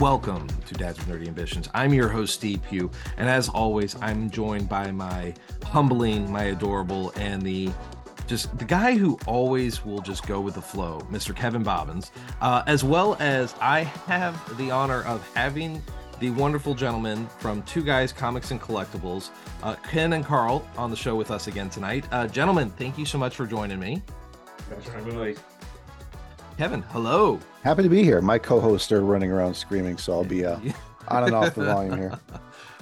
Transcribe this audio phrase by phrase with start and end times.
[0.00, 1.68] Welcome to Dads with Nerdy Ambitions.
[1.74, 7.12] I'm your host, Steve Pugh, and as always, I'm joined by my humbling, my adorable,
[7.16, 7.70] and the
[8.26, 11.36] just the guy who always will just go with the flow, Mr.
[11.36, 15.82] Kevin Bobbins, uh, as well as I have the honor of having
[16.18, 19.28] the wonderful gentlemen from Two Guys Comics and Collectibles,
[19.62, 22.06] uh, Ken and Carl, on the show with us again tonight.
[22.10, 24.02] Uh, gentlemen, thank you so much for joining me.
[26.60, 27.40] Kevin, hello.
[27.64, 28.20] Happy to be here.
[28.20, 30.58] My co-hosts are running around screaming, so I'll be uh,
[31.08, 32.12] on and off the volume here.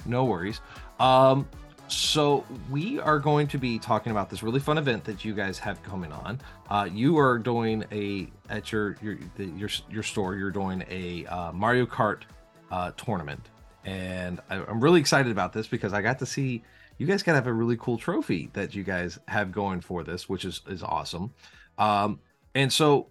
[0.05, 0.59] no worries.
[0.99, 1.47] Um,
[1.87, 5.57] so we are going to be talking about this really fun event that you guys
[5.59, 6.41] have coming on.
[6.69, 10.35] Uh, you are doing a at your your the, your your store.
[10.35, 12.23] You're doing a uh, Mario Kart
[12.71, 13.47] uh, tournament,
[13.85, 16.63] and I, I'm really excited about this because I got to see
[16.97, 20.03] you guys got to have a really cool trophy that you guys have going for
[20.03, 21.33] this, which is is awesome.
[21.77, 22.19] Um,
[22.53, 23.07] and so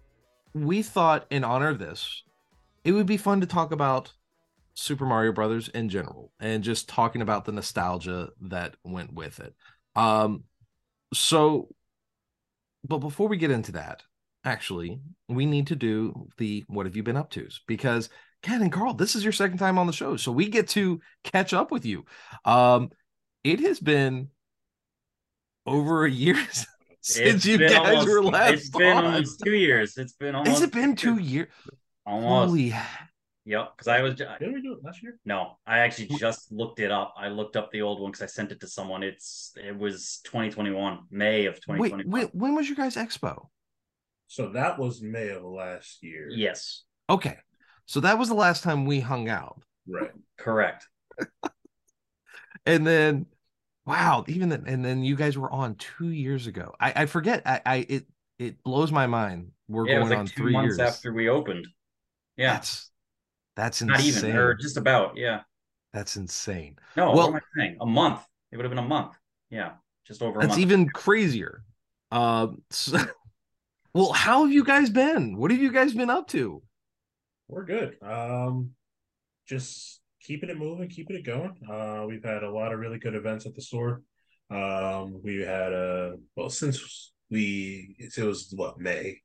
[0.65, 2.23] we thought in honor of this,
[2.85, 4.13] it would be fun to talk about
[4.75, 9.55] Super Mario Brothers in general and just talking about the nostalgia that went with it.
[9.97, 10.45] Um,
[11.13, 11.69] so,
[12.87, 14.05] but before we get into that,
[14.45, 18.09] actually, we need to do the what have you been up to's because
[18.43, 21.01] Ken and Carl, this is your second time on the show, so we get to
[21.25, 22.05] catch up with you.
[22.45, 22.91] Um,
[23.43, 24.29] it has been
[25.67, 26.37] over a year
[27.09, 28.53] since It's you guys almost- were last.
[28.55, 29.05] It's been on.
[29.07, 29.97] almost two years.
[29.97, 30.51] It's been almost.
[30.51, 31.49] Has it been two years?
[32.07, 32.49] Almost.
[32.51, 32.75] Holy,
[33.45, 33.73] Yep.
[33.77, 34.15] Because I was.
[34.17, 35.19] Didn't we do it last year?
[35.25, 37.15] No, I actually just looked it up.
[37.17, 39.03] I looked up the old one because I sent it to someone.
[39.03, 42.11] It's it was 2021, May of wait, 2021.
[42.11, 43.49] wait, when was your guys expo?
[44.27, 46.29] So that was May of last year.
[46.31, 47.39] Yes, Okay,
[47.87, 50.11] so that was the last time we hung out, Right.
[50.37, 50.87] correct.
[52.67, 53.25] and then,
[53.89, 56.75] wow, even then, and then you guys were on two years ago.
[56.79, 57.43] I, I forget.
[57.47, 58.07] I, I, it,
[58.39, 59.51] it blows my mind.
[59.67, 60.95] We're Yeah, going like on three months years.
[60.95, 61.67] after we opened.
[62.37, 62.91] Yeah, That's
[63.57, 65.17] that's not even or just about.
[65.17, 65.41] Yeah.
[65.93, 66.77] That's insane.
[66.97, 67.77] No, Well- what am I saying?
[67.81, 68.21] A month.
[68.53, 69.15] It would have been a month.
[69.51, 69.73] Yeah,
[70.07, 71.65] just over a That's even crazier.
[72.13, 72.99] Um, so-
[73.95, 75.37] well, how have you guys been?
[75.37, 76.63] What have you guys been up to?
[77.49, 77.97] We're good.
[78.03, 78.73] Um
[79.47, 79.98] just
[80.29, 81.57] keeping it moving, keeping it going.
[81.69, 84.03] Uh we've had a lot of really good events at the store.
[84.51, 89.21] Um we had a well since we it was what May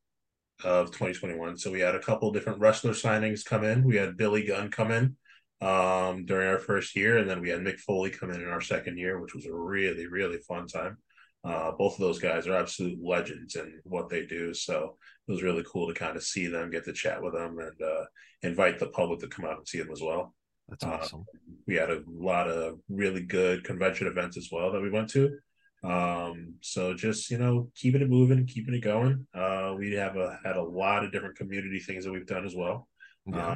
[0.63, 1.57] of 2021.
[1.57, 3.83] So we had a couple different wrestler signings come in.
[3.83, 5.17] We had Billy Gunn come in
[5.59, 8.61] um during our first year, and then we had Mick Foley come in in our
[8.61, 10.97] second year, which was a really, really fun time.
[11.43, 14.53] Uh, both of those guys are absolute legends in what they do.
[14.53, 14.95] So
[15.27, 17.81] it was really cool to kind of see them, get to chat with them, and
[17.81, 18.05] uh,
[18.43, 20.33] invite the public to come out and see them as well.
[20.69, 21.25] That's Uh, awesome.
[21.67, 25.37] We had a lot of really good convention events as well that we went to.
[25.83, 29.27] Um, so just you know, keeping it moving, keeping it going.
[29.33, 32.55] Uh, we have a had a lot of different community things that we've done as
[32.55, 32.87] well.
[33.25, 33.49] Yeah.
[33.49, 33.55] Uh,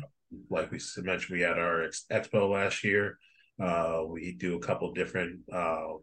[0.49, 3.17] like we mentioned, we had our ex- expo last year.
[3.61, 5.93] Uh, we do a couple different uh,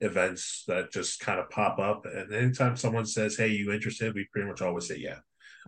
[0.00, 4.28] events that just kind of pop up, and anytime someone says, "Hey, you interested?" We
[4.30, 5.20] pretty much always say, "Yeah."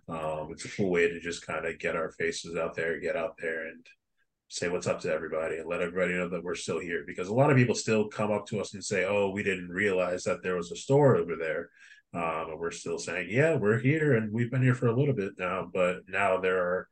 [0.07, 3.15] Um, it's a cool way to just kind of get our faces out there, get
[3.15, 3.85] out there, and
[4.51, 7.03] say what's up to everybody, and let everybody know that we're still here.
[7.07, 9.69] Because a lot of people still come up to us and say, "Oh, we didn't
[9.69, 11.69] realize that there was a store over there."
[12.13, 15.31] Um, we're still saying, yeah, we're here and we've been here for a little bit
[15.39, 16.89] now, but now there are,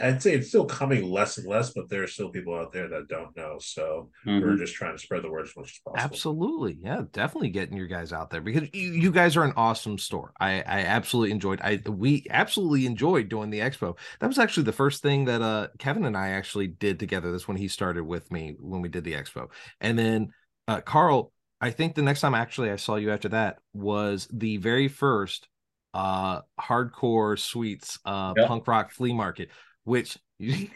[0.00, 2.88] I'd say it's still coming less and less, but there are still people out there
[2.88, 3.56] that don't know.
[3.58, 4.40] So Mhm.
[4.42, 6.00] we're just trying to spread the word as much as possible.
[6.00, 6.78] Absolutely.
[6.80, 10.32] Yeah, definitely getting your guys out there because you, you guys are an awesome store.
[10.38, 13.96] I, I absolutely enjoyed I we absolutely enjoyed doing the expo.
[14.20, 17.32] That was actually the first thing that uh Kevin and I actually did together.
[17.32, 19.48] That's when he started with me when we did the expo.
[19.80, 20.28] And then
[20.68, 24.58] uh Carl, I think the next time actually I saw you after that was the
[24.58, 25.48] very first
[25.94, 28.46] uh hardcore sweets uh Yep.
[28.46, 29.48] punk rock flea market,
[29.88, 30.68] which you,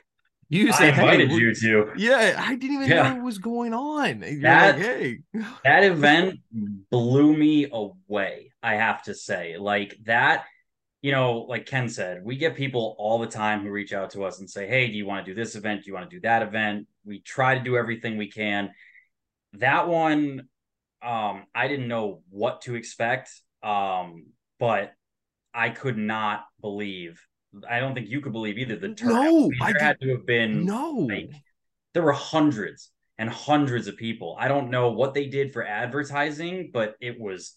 [0.48, 1.92] you said, "Hey, invited we- you to.
[1.96, 3.02] yeah, I didn't even Yeah.
[3.10, 4.20] know what was going on.
[4.40, 5.18] That- like, hey,
[5.64, 6.40] that event
[6.90, 10.44] blew me away i have to say like that
[11.00, 14.22] you know like ken said we get people all the time who reach out to
[14.24, 16.14] us and say hey do you want to do this event do you want to
[16.16, 18.70] do that event we try to do everything we can
[19.54, 20.46] that one
[21.02, 23.30] um i didn't know what to expect
[23.64, 24.26] um
[24.60, 24.92] but
[25.52, 27.20] i could not believe
[27.68, 30.10] i don't think you could believe either the turnout No, I mean, there had to
[30.10, 30.90] have been no.
[30.92, 31.30] like
[31.94, 34.36] there were hundreds and hundreds of people.
[34.38, 37.54] I don't know what they did for advertising, but it was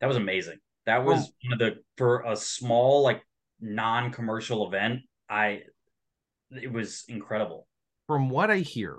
[0.00, 0.58] that was amazing.
[0.84, 3.22] That was one of the for a small like
[3.60, 5.00] non-commercial event.
[5.30, 5.62] I
[6.50, 7.66] it was incredible.
[8.06, 8.98] From what I hear,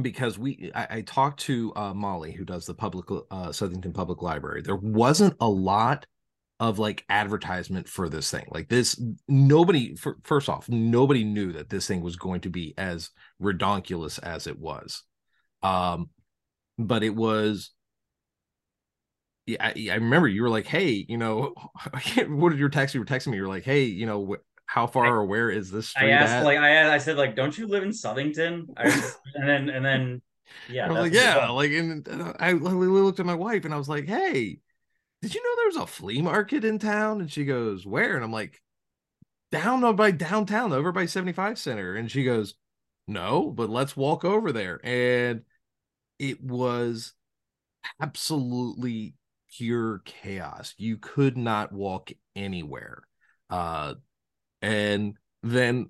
[0.00, 4.22] because we I, I talked to uh, Molly, who does the public uh, Southington Public
[4.22, 4.62] Library.
[4.62, 6.06] There wasn't a lot
[6.60, 8.46] of like advertisement for this thing.
[8.50, 9.94] Like this, nobody.
[9.94, 13.10] For, first off, nobody knew that this thing was going to be as
[13.40, 15.02] redonkulous as it was.
[15.62, 16.10] Um,
[16.78, 17.70] but it was.
[19.46, 21.54] Yeah, I, I remember you were like, "Hey, you know,
[22.28, 22.94] what did your text?
[22.94, 23.36] You were texting me.
[23.36, 26.32] You were like, "Hey, you know, how far I, or where is this I asked,
[26.32, 26.44] at?
[26.44, 28.66] like, I I said, like, don't you live in Southington?
[28.76, 28.90] I,
[29.34, 30.22] and then and then
[30.68, 33.88] yeah, I was like, yeah, like, and I looked at my wife and I was
[33.88, 34.58] like, hey,
[35.22, 37.20] did you know there was a flea market in town?
[37.20, 38.14] And she goes, where?
[38.14, 38.62] And I'm like,
[39.50, 41.94] down by downtown, over by 75 Center.
[41.94, 42.54] And she goes,
[43.06, 44.80] no, but let's walk over there.
[44.84, 45.42] And
[46.18, 47.14] it was
[48.00, 49.14] absolutely
[49.56, 50.74] pure chaos.
[50.76, 53.02] You could not walk anywhere.
[53.50, 53.94] Uh,
[54.60, 55.88] and then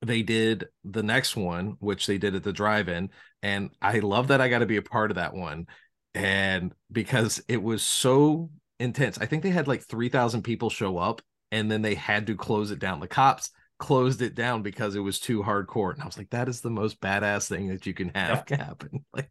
[0.00, 3.10] they did the next one, which they did at the drive-in,
[3.42, 5.66] and I love that I got to be a part of that one,
[6.14, 9.18] and because it was so intense.
[9.18, 12.34] I think they had like three thousand people show up, and then they had to
[12.34, 13.00] close it down.
[13.00, 16.48] The cops closed it down because it was too hardcore, and I was like, that
[16.48, 18.56] is the most badass thing that you can have yeah.
[18.64, 19.04] happen.
[19.14, 19.30] Like,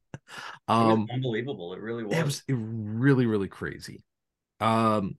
[0.69, 1.73] um, unbelievable.
[1.73, 2.17] It really was.
[2.17, 4.05] It was really, really crazy.
[4.61, 5.17] Um,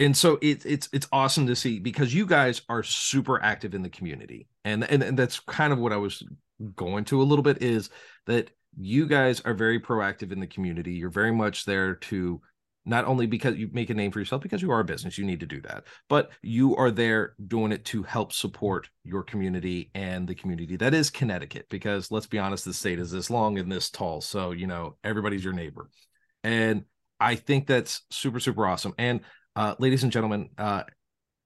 [0.00, 3.82] and so it's it's it's awesome to see because you guys are super active in
[3.82, 6.24] the community and, and and that's kind of what i was
[6.74, 7.90] going to a little bit is
[8.26, 12.40] that you guys are very proactive in the community you're very much there to
[12.86, 15.24] not only because you make a name for yourself because you are a business you
[15.24, 19.90] need to do that but you are there doing it to help support your community
[19.94, 23.58] and the community that is connecticut because let's be honest the state is this long
[23.58, 25.90] and this tall so you know everybody's your neighbor
[26.42, 26.84] and
[27.18, 29.20] i think that's super super awesome and
[29.56, 30.84] uh, ladies and gentlemen, uh,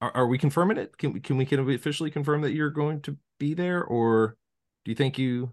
[0.01, 0.97] are, are, we confirming it?
[0.99, 4.37] Can we can we can we officially confirm that you're going to be there, or
[4.85, 5.53] do you think you?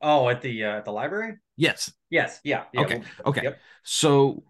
[0.00, 1.36] Oh, at the uh, at the library.
[1.56, 1.92] Yes.
[2.10, 2.40] Yes.
[2.44, 2.64] Yeah.
[2.72, 3.02] yeah okay.
[3.26, 3.42] Okay.
[3.44, 3.58] Yep.
[3.82, 4.44] So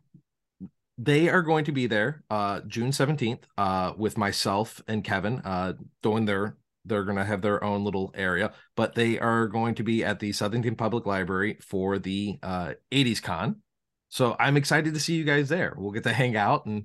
[0.98, 5.74] they are going to be there uh June 17th uh with myself and Kevin uh
[6.02, 9.84] doing their they're going to have their own little area but they are going to
[9.84, 13.62] be at the Southington Public Library for the uh 80s con
[14.08, 15.74] so I'm excited to see you guys there.
[15.76, 16.84] We'll get to hang out and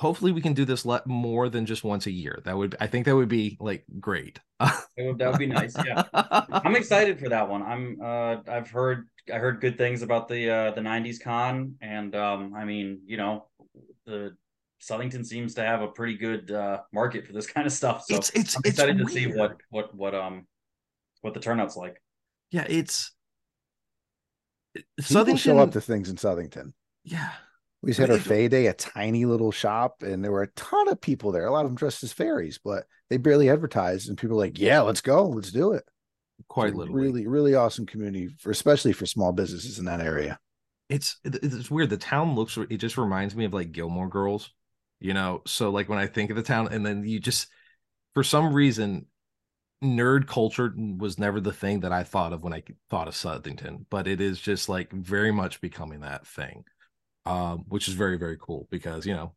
[0.00, 2.40] hopefully we can do this let more than just once a year.
[2.46, 4.40] That would I think that would be like great.
[4.58, 5.76] would, that would be nice.
[5.84, 6.04] Yeah.
[6.14, 7.62] I'm excited for that one.
[7.62, 12.16] I'm uh I've heard I heard good things about the uh the 90s con and
[12.16, 13.48] um I mean, you know,
[14.06, 14.34] the
[14.80, 18.04] Southington seems to have a pretty good uh market for this kind of stuff.
[18.06, 19.14] So it's, it's, I'm excited to weird.
[19.14, 20.46] see what what what um
[21.20, 22.00] what the turnout's like.
[22.50, 23.12] Yeah, it's
[25.06, 26.72] People show up to things in Southington.
[27.04, 27.32] Yeah.
[27.82, 31.00] We had our Fay Day, a tiny little shop, and there were a ton of
[31.00, 31.46] people there.
[31.46, 34.08] A lot of them dressed as fairies, but they barely advertised.
[34.08, 35.84] And people were like, "Yeah, let's go, let's do it."
[36.48, 40.38] Quite literally, really, really awesome community for especially for small businesses in that area.
[40.88, 41.90] It's it's weird.
[41.90, 42.56] The town looks.
[42.56, 44.50] It just reminds me of like Gilmore Girls,
[45.00, 45.42] you know.
[45.46, 47.48] So like when I think of the town, and then you just
[48.14, 49.06] for some reason
[49.82, 53.86] nerd culture was never the thing that I thought of when I thought of Southington,
[53.88, 56.64] but it is just like very much becoming that thing,
[57.26, 59.34] um, which is very very cool because you know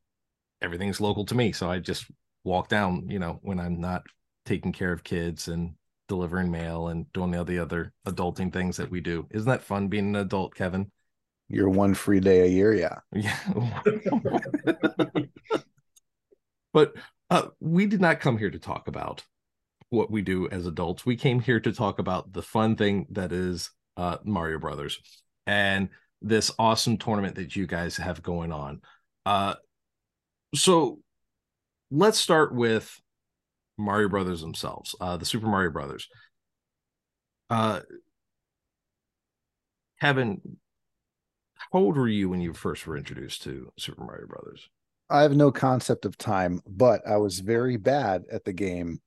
[0.61, 2.05] everything's local to me, so I just
[2.43, 4.03] walk down, you know, when I'm not
[4.45, 5.75] taking care of kids and
[6.07, 9.27] delivering mail and doing all the other adulting things that we do.
[9.31, 10.91] Isn't that fun being an adult, Kevin?
[11.49, 12.99] You're one free day a year, yeah.
[13.13, 13.37] Yeah.
[16.73, 16.93] but
[17.29, 19.23] uh, we did not come here to talk about
[19.89, 21.05] what we do as adults.
[21.05, 24.99] We came here to talk about the fun thing that is uh, Mario Brothers
[25.45, 25.89] and
[26.23, 28.81] this awesome tournament that you guys have going on.
[29.25, 29.55] Uh,
[30.55, 30.99] so
[31.91, 32.99] let's start with
[33.77, 36.07] Mario Brothers themselves, uh, the Super Mario Brothers.
[37.49, 37.81] Uh,
[40.01, 40.41] Kevin,
[41.55, 44.69] how old were you when you first were introduced to Super Mario Brothers?
[45.09, 49.01] I have no concept of time, but I was very bad at the game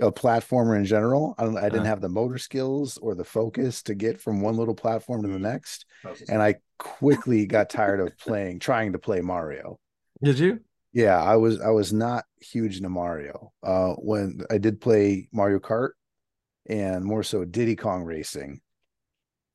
[0.00, 1.34] a platformer in general.
[1.38, 4.56] I, I didn't uh have the motor skills or the focus to get from one
[4.56, 5.86] little platform to the next,
[6.28, 9.78] and I quickly got tired of playing, trying to play Mario.
[10.22, 10.60] Did you?
[10.92, 11.60] Yeah, I was.
[11.60, 13.52] I was not huge into Mario.
[13.62, 15.90] Uh, when I did play Mario Kart,
[16.68, 18.60] and more so Diddy Kong Racing,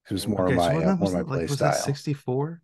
[0.10, 1.74] it was more okay, of my so uh, more my play like, style.
[1.74, 2.62] Sixty four.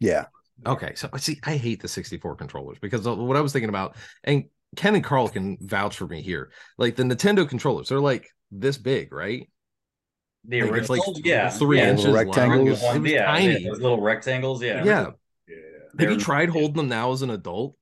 [0.00, 0.26] Yeah.
[0.66, 3.96] Okay, so I see, I hate the 64 controllers because what I was thinking about,
[4.22, 4.44] and
[4.76, 6.50] Ken and Carl can vouch for me here.
[6.78, 9.48] Like the Nintendo controllers, they're like this big, right?
[10.46, 12.82] The like original, like yeah, three yeah, inches rectangles.
[12.82, 12.96] Long.
[12.96, 13.64] It was yeah, tiny.
[13.64, 14.84] Those little rectangles, yeah.
[14.84, 15.10] Yeah.
[15.48, 15.56] yeah.
[15.98, 17.76] Have you tried holding them now as an adult?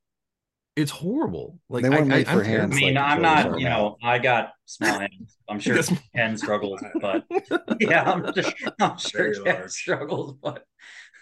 [0.75, 1.59] It's horrible.
[1.69, 2.75] Like they weren't I, made I, for hands.
[2.75, 3.59] I mean, like I'm not.
[3.59, 5.37] You know, I got small hands.
[5.47, 5.77] I'm sure
[6.15, 7.25] Ken struggles, but
[7.79, 10.65] yeah, I'm, just, I'm sure Ken struggles, but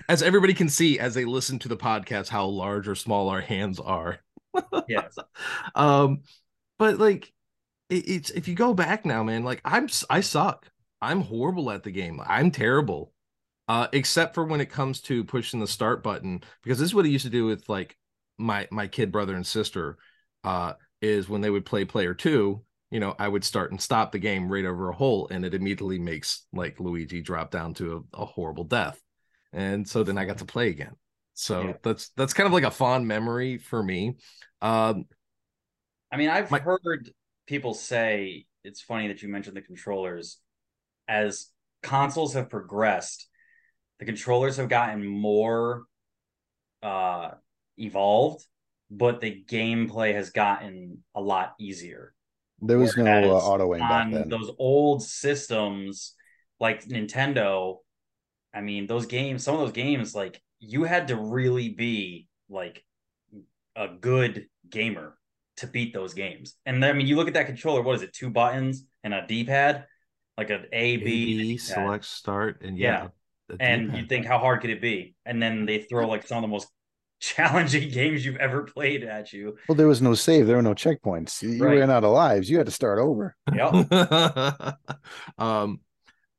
[0.07, 3.41] as everybody can see as they listen to the podcast, how large or small our
[3.41, 4.19] hands are.
[4.87, 5.17] Yes.
[5.75, 6.21] um,
[6.77, 7.31] but like,
[7.89, 9.43] it, it's if you go back now, man.
[9.43, 10.69] Like I'm, I suck.
[11.01, 12.21] I'm horrible at the game.
[12.25, 13.13] I'm terrible.
[13.67, 17.05] Uh, except for when it comes to pushing the start button, because this is what
[17.05, 17.97] I used to do with like
[18.37, 19.97] my my kid brother and sister.
[20.43, 24.11] Uh, is when they would play player two, you know, I would start and stop
[24.11, 28.05] the game right over a hole, and it immediately makes like Luigi drop down to
[28.13, 29.01] a, a horrible death.
[29.53, 30.95] And so then I got to play again.
[31.33, 31.73] So Yeah.
[31.83, 34.17] that's that's kind of like a fond memory for me.
[34.61, 35.05] Um,
[36.11, 37.11] I mean, I've My- heard
[37.47, 40.37] people say it's funny that you mentioned the controllers.
[41.07, 41.47] As
[41.81, 43.27] consoles have progressed,
[43.99, 45.83] the controllers have gotten more
[46.83, 47.31] uh
[47.77, 48.45] evolved,
[48.89, 52.13] but the gameplay has gotten a lot easier.
[52.61, 54.29] There was no uh, auto aim back on then.
[54.29, 56.13] those old systems
[56.59, 57.77] like Nintendo,
[58.53, 62.85] I mean, those games, some of those games, like you had to really be like
[63.75, 65.17] a good gamer
[65.57, 66.55] to beat those games.
[66.65, 69.25] And I mean, you look at that controller, what is it, two buttons and a
[69.27, 69.85] D pad,
[70.37, 71.59] like an A, A, B, B, and a D-pad.
[71.59, 73.03] select, start, and Yeah.
[73.03, 75.15] yeah, and you think, how hard could it be?
[75.25, 76.69] And then they throw like some of the most
[77.19, 79.57] challenging games you've ever played at you.
[79.67, 80.47] Well, there was no save.
[80.47, 81.41] There were no checkpoints.
[81.43, 81.79] You Right.
[81.79, 82.49] ran out of lives.
[82.49, 83.35] You had to start over.
[83.53, 83.91] Yep.
[85.37, 85.81] um,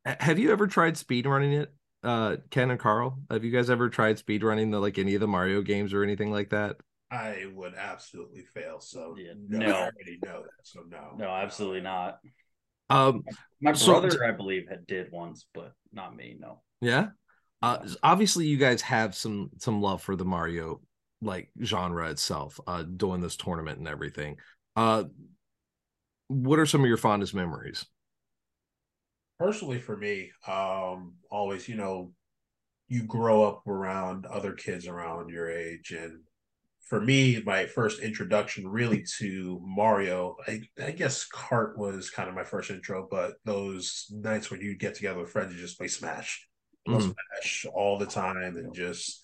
[0.04, 1.72] have you ever tried speed running it,
[2.02, 3.18] uh, Ken and Carl?
[3.30, 6.02] Have you guys ever tried speed running the like any of the Mario games or
[6.02, 6.76] anything like that?
[7.10, 8.80] I would absolutely fail.
[8.80, 9.66] So Yeah, no, no.
[9.74, 10.50] I already know that.
[10.64, 12.18] So no, No, absolutely not.
[12.90, 13.22] Um,
[13.60, 16.36] My So- brother, I believe, had did once, but not me.
[16.38, 16.62] No.
[16.80, 17.08] yeah.
[17.60, 20.80] Uh, obviously, you guys have some some love for the Mario
[21.20, 24.36] like genre itself, uh, doing this tournament and everything.
[24.74, 25.04] Uh,
[26.26, 27.86] what are some of your fondest memories?
[29.42, 32.12] Personally for me um always you know
[32.86, 36.20] you grow up around other kids around your age and
[36.88, 42.36] for me my first introduction really to mario i, I guess kart was kind of
[42.36, 45.88] my first intro but those nights when you get together with friends and just play
[45.88, 46.48] smash
[46.86, 47.00] Mhm.
[47.00, 49.21] smash all the time and just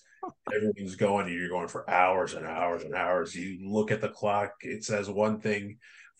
[0.55, 3.35] everything's going and you're going for hours and hours and hours.
[3.35, 5.77] You look at the clock it says one thing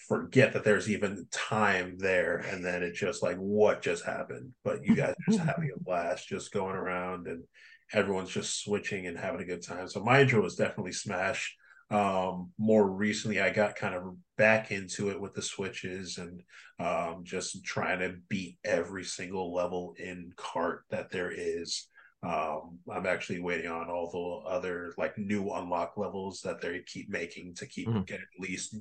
[0.07, 4.53] forget that there's even time there and then it's just like what just happened?
[4.63, 7.43] But you guys are just having a blast just going around and
[7.91, 9.87] everyone's just switching and having a good time.
[9.87, 11.55] So my intro was definitely smash
[11.91, 16.43] um more recently i got kind of back into it with the switches and
[16.79, 21.87] um just trying to beat every single level in Kart that there is
[22.21, 27.09] um i'm actually waiting on all the other like new unlock levels that they keep
[27.09, 28.05] making to keep Mhm.
[28.05, 28.75] getting at least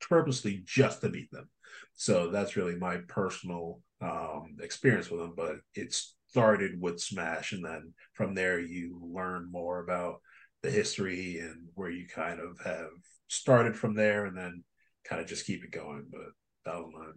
[0.00, 1.48] purposely just to beat them.
[1.94, 5.32] So that's really my personal um, experience with them.
[5.34, 5.96] But it
[6.28, 10.20] started with Smash, and then from there you learn more about
[10.62, 12.90] the history and where you kind of have
[13.28, 14.62] started from there, and then
[15.04, 16.06] kind of just keep it going.
[16.10, 16.32] But
[16.66, 17.14] that was mine.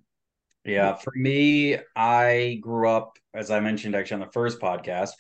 [0.64, 5.12] Yeah, for me, I grew up, as I mentioned actually on the first podcast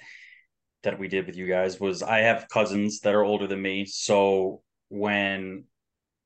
[0.87, 3.85] that we did with you guys, was I have cousins that are older than me.
[3.85, 5.65] So when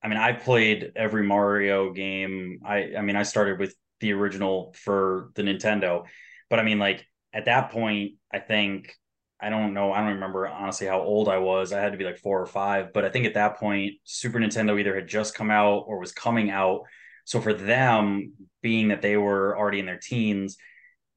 [0.04, 2.60] I mean I played every Mario game.
[2.64, 6.06] I I mean I started with the original for the Nintendo.
[6.50, 8.94] But I mean like at that point, I think
[9.40, 11.74] I don't know, I don't remember honestly how old I was.
[11.74, 14.38] I had to be like four or five, but I think at that point Super
[14.38, 16.82] Nintendo either had just come out or was coming out.
[17.26, 20.58] So for them, being that they were already in their teens,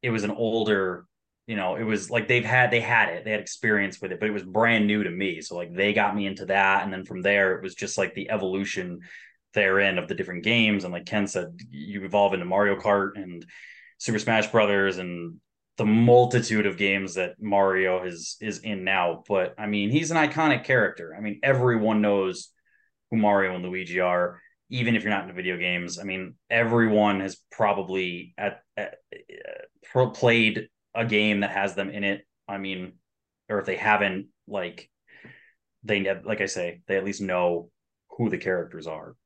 [0.03, 1.07] it was an older,
[1.47, 4.21] you know, it was like they've had they had it, they had experience with it,
[4.21, 5.41] but it was brand new to me.
[5.41, 8.15] So like they got me into that, and then from there it was just like
[8.15, 9.01] the evolution
[9.53, 10.85] therein of the different games.
[10.85, 13.45] And like Ken said, you evolve into Mario Kart and
[13.99, 15.37] Super Smash Brothers and
[15.77, 19.23] the multitude of games that Mario is is in now.
[19.29, 21.15] But I mean, he's an iconic character.
[21.17, 22.51] I mean, everyone knows
[23.11, 25.99] who Mario and Luigi are even if you're not into video games.
[25.99, 28.97] I mean, everyone has probably at, at,
[29.95, 32.27] uh, played a game that has them in it.
[32.49, 32.95] I mean,
[33.49, 34.91] or if they haven't, like
[35.83, 37.71] they like I say, they at least know
[38.11, 39.17] who the characters are.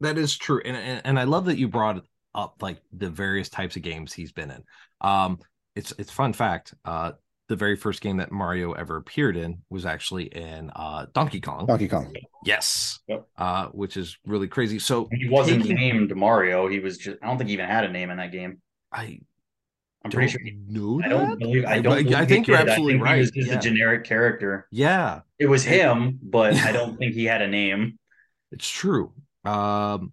[0.00, 2.04] That is true, and, and and I love that you brought
[2.34, 4.64] up like the various types of games he's been in.
[5.00, 5.38] Um,
[5.76, 6.74] it's it's fun fact.
[6.84, 7.12] Uh,
[7.48, 11.66] the very first game that Mario ever appeared in was actually in uh Donkey Kong.
[11.66, 12.14] Donkey Kong.
[12.44, 13.26] Yes, Yep.
[13.36, 14.78] uh, which is really crazy.
[14.78, 16.66] So He wasn't taking- named Mario.
[16.68, 17.18] He was just.
[17.22, 18.60] I don't think he even had a name in that game.
[18.92, 19.20] I
[20.04, 20.40] I'm don't pretty sure.
[20.42, 21.64] He, know I don't believe.
[21.64, 21.92] I I- don't.
[21.92, 22.68] I believe he think you're did.
[22.68, 23.34] absolutely I think He was right.
[23.34, 23.58] just Yeah.
[23.58, 24.66] a generic character.
[24.70, 27.98] yeah, It was him, but I don't think he had a name.
[28.50, 29.12] It's true.
[29.44, 30.12] Um,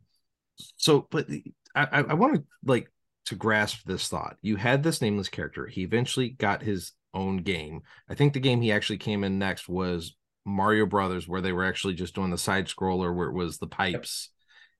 [0.77, 1.27] so, but
[1.75, 2.91] I, I, I want to like
[3.25, 4.37] to grasp this thought.
[4.41, 5.67] You had this nameless character.
[5.67, 7.81] He eventually got his own game.
[8.09, 10.15] I think the game he actually came in next was
[10.45, 13.67] Mario Brothers, where they were actually just doing the side scroller where it was the
[13.67, 14.29] pipes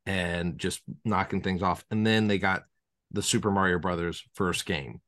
[0.06, 1.84] and just knocking things off.
[1.92, 2.64] And then they got
[3.12, 5.02] the Super Mario Brothers first game.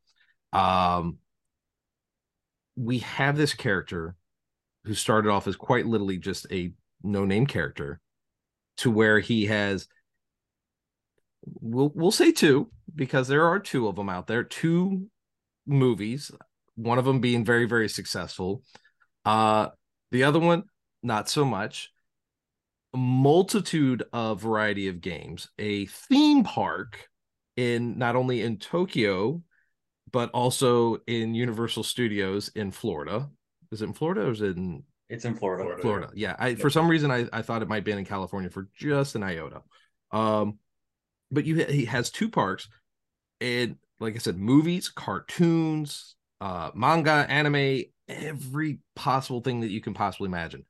[0.53, 1.17] Um,
[2.75, 4.15] we have this character
[4.85, 7.99] who started off as quite literally just a no name character
[8.77, 9.87] to where he has
[11.59, 15.07] we'll we'll say two because there are two of them out there two
[15.65, 16.31] movies
[16.75, 18.63] one of them being very very successful
[19.25, 19.67] uh
[20.11, 20.63] the other one
[21.03, 21.91] not so much
[22.93, 27.07] a multitude of variety of games a theme park
[27.61, 29.41] in not only in Tokyo
[30.11, 33.29] but also in Universal Studios in Florida
[33.71, 35.63] is it in Florida or is it in It's in Florida.
[35.63, 35.81] Florida.
[35.81, 36.09] Florida.
[36.13, 36.35] Yeah.
[36.45, 39.23] I for some reason I, I thought it might be in California for just an
[39.23, 39.61] iota.
[40.11, 40.59] Um,
[41.31, 42.67] but you he has two parks,
[43.39, 49.93] and like I said, movies, cartoons, uh, manga, anime, every possible thing that you can
[49.93, 50.65] possibly imagine.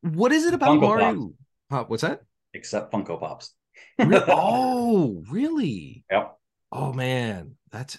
[0.00, 1.32] What is it about Funko Mario?
[1.70, 2.20] Huh, what's that?
[2.54, 3.54] Except Funko Pops.
[3.98, 6.04] Re- oh, really?
[6.10, 6.36] Yep.
[6.72, 7.98] Oh man, that's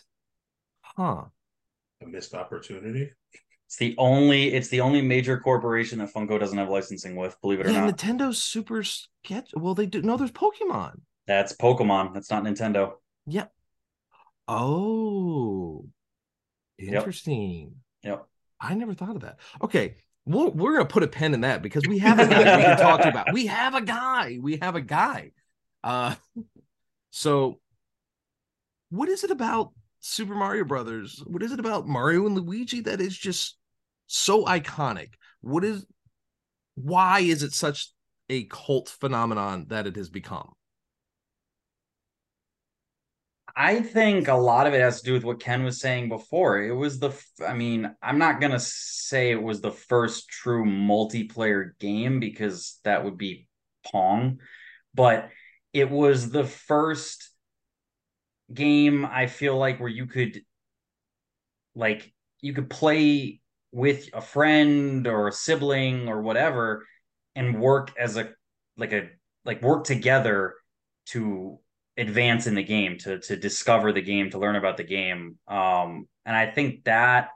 [0.81, 1.25] huh.
[2.01, 3.11] A missed opportunity.
[3.67, 7.59] It's the only it's the only major corporation that Funko doesn't have licensing with, believe
[7.59, 7.97] it or Yeah, not.
[7.97, 9.51] Nintendo's super sketch.
[9.55, 10.01] Well, they do.
[10.01, 11.01] No, there's Pokemon.
[11.25, 12.13] That's Pokemon.
[12.13, 12.91] That's not Nintendo.
[12.91, 13.01] Oh.
[13.27, 13.51] Yep.
[14.47, 15.85] Oh,
[16.77, 17.75] interesting.
[18.03, 18.25] Yep.
[18.61, 19.39] I never thought of that.
[19.61, 22.63] Okay, we're, we're gonna put a pen in that because we have a guy we
[22.63, 23.33] can talk about.
[23.33, 24.37] We have a guy.
[24.41, 25.31] We have a guy.
[25.85, 26.15] Uh,
[27.11, 27.59] so
[28.89, 31.23] what is it about Super Mario Brothers?
[31.25, 33.57] What is it about Mario and Luigi that is just
[34.07, 35.09] so iconic?
[35.41, 35.85] What is
[36.73, 37.91] why is it such
[38.29, 40.53] a cult phenomenon that it has become?
[43.55, 46.61] I think a lot of it has to do with what Ken was saying before.
[46.61, 47.13] It was the,
[47.47, 52.79] I mean, I'm not going to say it was the first true multiplayer game because
[52.83, 53.47] that would be
[53.85, 54.39] Pong,
[54.93, 55.29] but
[55.75, 57.29] it was the first
[58.53, 60.41] game I feel like where you could,
[61.75, 66.85] like, you could play with a friend or a sibling or whatever
[67.35, 68.29] and work as a,
[68.77, 69.09] like a,
[69.43, 70.53] like work together
[71.07, 71.59] to
[71.97, 75.37] advance in the game to to discover the game to learn about the game.
[75.47, 77.29] Um and i think that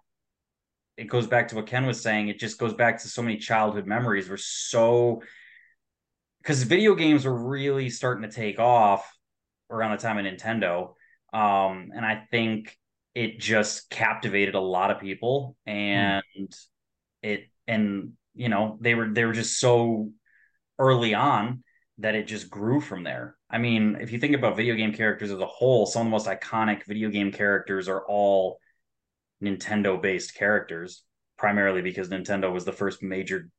[0.98, 3.38] it goes back to what ken was saying it just goes back to so many
[3.38, 5.22] childhood memories we're so
[6.42, 9.12] because video games were really starting to take off
[9.70, 10.94] around the time of nintendo
[11.34, 12.78] um and i think
[13.16, 16.24] it just captivated a lot of people and
[17.22, 20.10] it and you know they were they were just so
[20.78, 21.64] early on
[22.00, 23.36] that it just grew from there.
[23.50, 26.12] I mean, if you think about video game characters as a whole, some of the
[26.12, 28.60] most iconic video game characters are all
[29.44, 31.04] Nintendo based characters,
[31.38, 33.50] primarily because Nintendo was the first major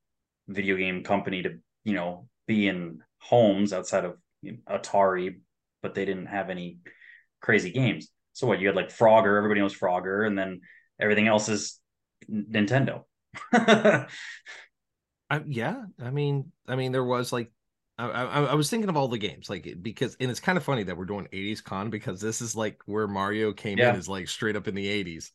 [0.48, 5.36] video game company to, you know, be in homes outside of you know, Atari,
[5.82, 6.78] but they didn't have any
[7.40, 8.08] crazy games.
[8.32, 10.62] So what you had like Frogger, everybody knows Frogger, and then
[11.00, 11.78] everything else is
[12.28, 13.04] Nintendo.
[15.30, 17.52] I, yeah, I mean, I mean, there was like,
[17.98, 20.64] I, I, I was thinking of all the games, like because, and it's kind of
[20.64, 23.90] funny that we're doing '80s con because this is like where Mario came Yeah.
[23.90, 25.30] in is like straight up in the '80s.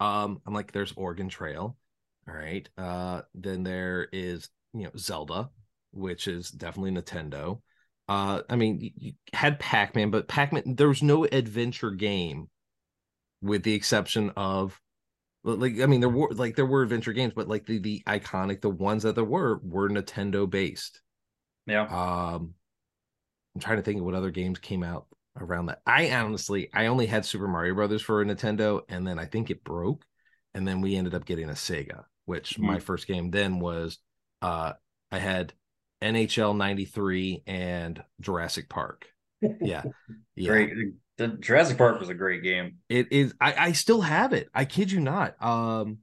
[0.00, 1.76] Um, I'm like, there's Oregon Trail,
[2.28, 2.68] all right.
[2.78, 5.50] Uh, then there is you know Zelda,
[5.96, 7.60] which is definitely Nintendo.
[8.08, 12.48] Uh, I mean, you, had Pac-Man, but Pac-Man, there was no adventure game,
[13.42, 14.80] with the exception of
[15.42, 18.60] like I mean, there were like there were adventure games, but like the the iconic,
[18.60, 21.00] the ones that there were were Nintendo based.
[21.66, 21.82] yeah.
[21.82, 22.54] Um,
[23.54, 25.06] I'm trying to think of what other games came out
[25.38, 25.80] around that.
[25.86, 29.50] I honestly, I only had Super Mario Brothers for a Nintendo, and then I think
[29.50, 30.04] it broke,
[30.52, 32.04] and then we ended up getting a Sega.
[32.24, 33.98] Which my first game then was,
[34.42, 34.72] uh,
[35.12, 35.52] I had
[36.02, 39.06] NHL '93 and Jurassic Park.
[39.40, 39.84] Yeah,
[40.36, 40.48] yeah.
[40.48, 40.72] Great.
[41.18, 42.76] The Jurassic Park was a great game.
[42.88, 43.32] It is.
[43.40, 44.48] I, I still have it.
[44.54, 45.42] I kid you not.
[45.42, 45.98] Um,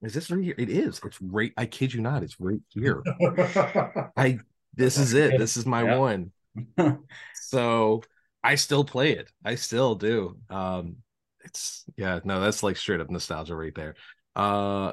[0.00, 0.54] is this right here?
[0.56, 1.00] It is.
[1.04, 1.52] It's right.
[1.56, 2.22] I kid you not.
[2.22, 3.02] It's right here.
[4.16, 4.38] I.
[4.74, 5.38] This is it.
[5.38, 5.98] This is my Yeah.
[5.98, 6.32] one.
[7.34, 8.02] So
[8.44, 9.30] I still play it.
[9.44, 10.38] I still do.
[10.50, 10.96] Um,
[11.44, 12.20] it's yeah.
[12.24, 13.96] No, that's like straight up nostalgia right there.
[14.36, 14.92] Uh,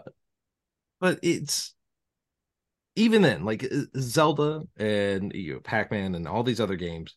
[0.99, 1.74] but it's
[2.95, 7.15] even then, like uh, Zelda and you know, Pac Man and all these other games,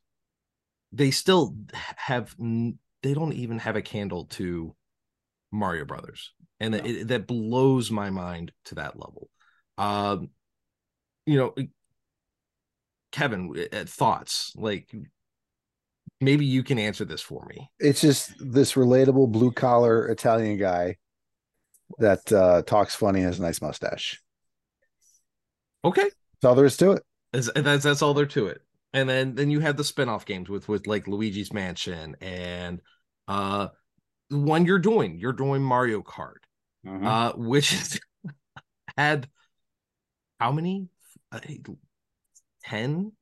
[0.92, 1.54] they still
[1.96, 2.34] have.
[2.38, 4.74] They don't even have a candle to
[5.52, 6.90] Mario Brothers, and that No.
[6.90, 9.28] it, that blows my mind to that level.
[9.76, 10.30] Um,
[11.26, 11.54] you know,
[13.12, 14.90] Kevin, uh, thoughts like
[16.20, 17.70] maybe you can answer this for me.
[17.78, 20.96] It's just this relatable blue collar Italian guy
[21.98, 24.20] that uh, talks funny and has a nice mustache.
[25.84, 27.02] Okay, That's all there is to it.
[27.32, 28.60] that's that's, that's all there to it.
[28.92, 32.80] And then then you have the spin-off games with with like Luigi's Mansion and
[33.28, 33.68] uh
[34.30, 35.18] the one you're doing.
[35.18, 36.42] You're doing Mario Kart,
[36.86, 37.06] Mhm.
[37.06, 38.00] uh, which is
[38.96, 39.28] had
[40.40, 40.88] how many?
[41.32, 41.40] Uh,
[42.64, 43.12] ten?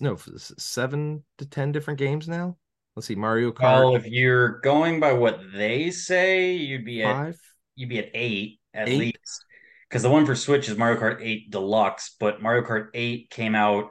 [0.00, 0.16] No,
[0.58, 2.56] seven to ten different games now.
[2.94, 3.84] Let's see, Mario Kart.
[3.84, 7.40] well, if you're going by what they say, you'd be at five.
[7.74, 8.98] you'd be at eight at Eight?
[8.98, 9.44] least.
[9.88, 13.54] Because the one for Switch is Mario Kart 8 Deluxe, but Mario Kart 8 came
[13.54, 13.88] out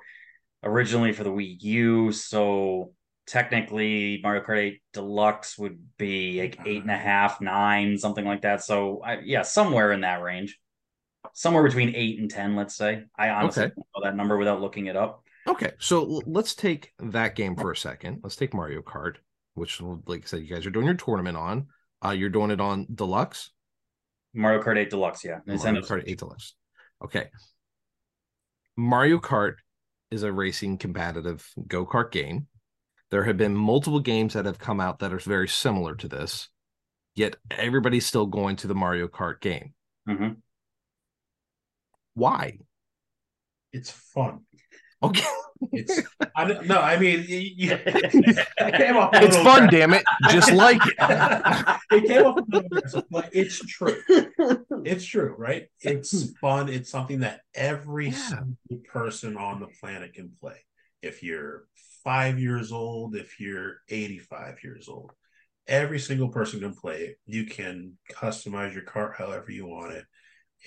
[0.63, 2.91] originally for the Wii U, so
[3.27, 8.41] technically Mario Kart 8 Deluxe would be like eight and a half, nine, something like
[8.41, 8.63] that.
[8.63, 10.59] So I, yeah, somewhere in that range.
[11.33, 13.03] Somewhere between eight and ten, let's say.
[13.17, 13.73] I honestly Okay.
[13.75, 15.23] don't know that number without looking it up.
[15.47, 18.19] Okay, so let's take that game for a second.
[18.23, 19.15] Let's take Mario Kart,
[19.55, 21.67] which, like I said, you guys are doing your tournament on.
[22.03, 23.51] Uh, you're doing it on Deluxe.
[24.35, 25.39] Mario Kart 8 Deluxe, yeah.
[25.45, 26.53] Mario Nintendo Kart 8 Deluxe.
[27.03, 27.29] Okay.
[28.77, 29.55] Mario Kart
[30.11, 32.47] is a racing competitive go kart game.
[33.11, 36.49] There have been multiple games that have come out that are very similar to this,
[37.15, 39.73] yet everybody's still going to the Mario Kart game.
[40.07, 40.37] Mhm.
[42.13, 42.59] Why?
[43.71, 44.45] It's fun.
[45.03, 45.23] Okay,
[45.71, 46.01] It's
[46.35, 46.79] I don't no.
[46.79, 49.71] I mean, you, you, it came off it's fun, aggressive.
[49.71, 50.03] damn it.
[50.29, 50.93] Just like it.
[51.91, 53.97] it came off a aggressive, but it's true.
[54.85, 55.67] It's true, right?
[55.81, 56.33] It's hmm.
[56.41, 56.69] fun.
[56.69, 58.29] It's something that every Yeah.
[58.29, 60.57] single person on the planet can play.
[61.01, 61.65] If you're
[62.03, 65.11] five years old, if you're 85 years old,
[65.67, 67.19] every single person can play it.
[67.25, 70.05] You can customize your cart however you want it.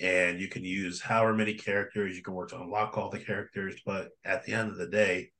[0.01, 3.81] And you can use however many characters you can work to unlock all the characters.
[3.85, 5.31] But at the end of the day,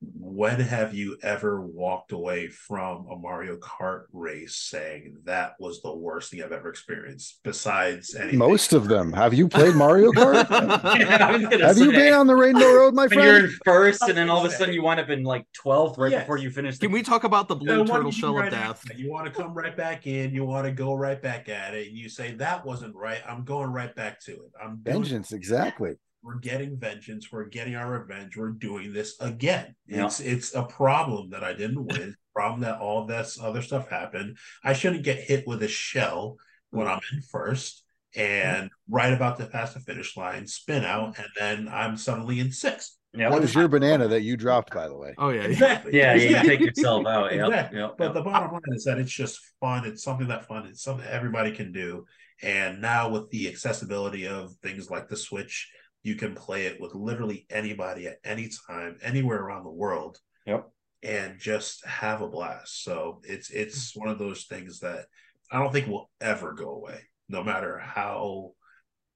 [0.00, 5.92] when have you ever walked away from a Mario Kart race saying that was the
[5.92, 7.40] worst thing I've ever experienced?
[7.42, 9.12] Besides anything, Most of them.
[9.12, 10.48] Have you played Mario Kart?
[10.98, 13.50] Yeah, I was gonna Have you been on the Rainbow Road, my when you're in
[13.64, 16.22] first, and then all of a sudden you wind up in like 12th right Yes.
[16.22, 16.78] before you finish.
[16.78, 18.84] Can we talk about the The blue one turtle you do shell of death?
[18.96, 20.32] You want to come right back in.
[20.32, 21.88] You want to go right back at it.
[21.88, 23.20] And you say that wasn't right.
[23.28, 24.52] I'm going right back to it.
[24.62, 25.94] I'm doing- Vengeance, exactly.
[26.22, 27.30] We're getting vengeance.
[27.30, 28.36] We're getting our revenge.
[28.36, 29.74] We're doing this again.
[29.86, 30.06] Yeah.
[30.06, 32.14] It's it's a problem that I didn't win.
[32.34, 34.36] problem that all this other stuff happened.
[34.62, 36.36] I shouldn't get hit with a shell
[36.70, 37.82] when I'm in first
[38.14, 42.52] and right about to pass the finish line, spin out, and then I'm suddenly in
[42.52, 42.96] sixth.
[43.14, 43.30] Yeah.
[43.30, 45.14] That was your banana that you dropped, by the way.
[45.18, 45.96] Oh yeah, Exactly.
[45.96, 46.56] Yeah, yeah, you Exactly.
[46.58, 47.32] take yourself out.
[47.34, 47.78] Yep, Exactly.
[47.80, 48.14] yep, But yep.
[48.14, 49.84] the bottom line is that it's just fun.
[49.86, 50.66] It's something that fun.
[50.66, 52.04] It's something everybody can do.
[52.42, 55.70] And now with the accessibility of things like the Switch,
[56.08, 60.70] you can play it with literally anybody at any time, anywhere around the world, Yep.
[61.02, 62.82] and just have a blast.
[62.82, 64.00] So it's it's mm-hmm.
[64.00, 65.04] one of those things that
[65.52, 68.52] I don't think will ever go away, no matter how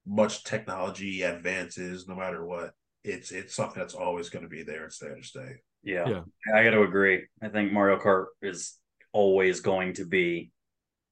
[0.05, 2.73] much technology advances, no matter what.
[3.03, 4.85] It's it's something that's always going to be there.
[4.85, 5.55] It's there to stay.
[5.81, 6.07] Yeah.
[6.07, 6.21] Yeah.
[6.53, 7.25] I got to agree.
[7.41, 8.77] I think Mario Kart is
[9.11, 10.51] always going to be.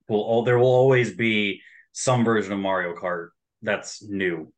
[0.08, 3.30] Will all there will always be some version of Mario Kart
[3.62, 4.54] that's new.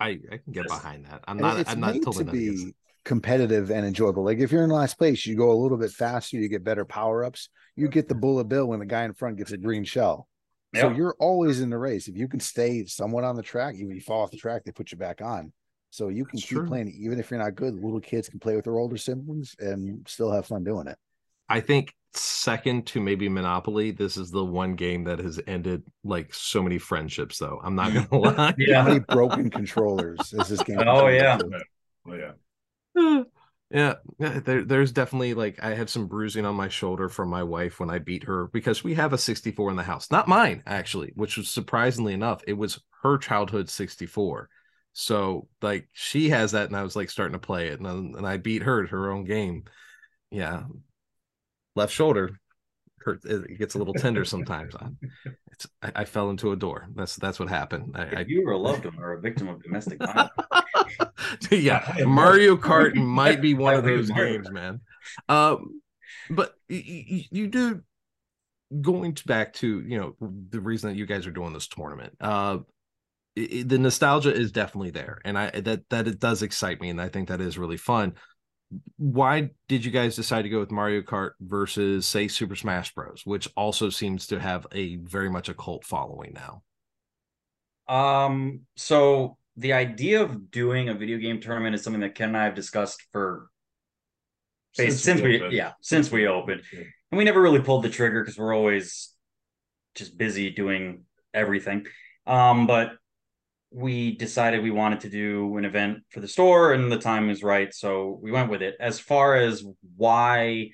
[0.00, 1.22] I, I can get behind that.
[1.26, 1.60] I'm not.
[1.60, 4.24] it's I'm not totally to not against be competitive and enjoyable.
[4.24, 6.84] Like if you're in last place, you go a little bit faster, you get better
[6.84, 7.48] power ups.
[7.76, 10.28] You get the bullet bill when the guy in front gets a green shell.
[10.76, 12.08] So you're always in the race.
[12.08, 14.64] If you can stay somewhat on the track, even if you fall off the track,
[14.64, 15.52] they put you back on.
[15.90, 16.66] So you can It's keep true.
[16.66, 17.74] playing, even if you're not good.
[17.74, 20.98] Little kids can play with their older siblings and still have fun doing it.
[21.48, 26.32] I think second to maybe Monopoly, this is the one game that has ended like
[26.34, 27.38] so many friendships.
[27.38, 28.34] Though I'm not gonna lie.
[28.36, 28.82] How Yeah.
[28.84, 30.78] many broken controllers is this game?
[30.86, 31.38] Oh, yeah.
[32.06, 32.32] Oh yeah.
[33.70, 37.42] yeah, yeah there, there's definitely like I have some bruising on my shoulder from my
[37.42, 40.62] wife when I beat her because we have a 64 in the house, not mine
[40.66, 44.48] actually, which was surprisingly enough, it was her childhood 64.
[44.92, 48.14] So like she has that, and I was like starting to play it, and then-
[48.16, 49.64] and I beat her at her own game.
[50.30, 50.64] Yeah,
[51.74, 52.30] left shoulder
[53.00, 53.24] hurt.
[53.24, 54.74] It gets a little tender sometimes.
[54.74, 54.88] I,
[55.52, 56.88] it's I, I fell into a door.
[56.94, 57.94] That's that's what happened.
[57.94, 60.30] I, you were a loved one or a victim of domestic violence,
[61.50, 64.80] yeah, Mario Kart might be one of those games, man.
[65.28, 65.80] Um,
[66.30, 67.82] but y- y- you do
[68.80, 70.16] going to back to you know
[70.50, 72.14] the reason that you guys are doing this tournament.
[72.20, 72.58] Uh,
[73.38, 76.88] i- i- the nostalgia is definitely there, and I that that it does excite me,
[76.90, 78.14] and I think that is really fun.
[78.96, 83.22] Why did you guys decide to go with Mario Kart versus say Super Smash Bros,
[83.24, 86.62] which also seems to have a very much a cult following now?
[87.86, 92.36] Um, so the idea of doing a video game tournament is something that Ken and
[92.36, 93.48] I have discussed for
[94.72, 95.52] since, since we, opened.
[95.52, 96.62] yeah, since we opened.
[96.72, 99.12] And we never really pulled the trigger because we're always
[99.94, 101.86] just busy doing everything.
[102.26, 102.92] Um, but
[103.74, 107.42] we decided we wanted to do an event for the store and the time was
[107.42, 107.74] right.
[107.74, 108.76] So we went with it.
[108.78, 109.64] As far as
[109.96, 110.70] why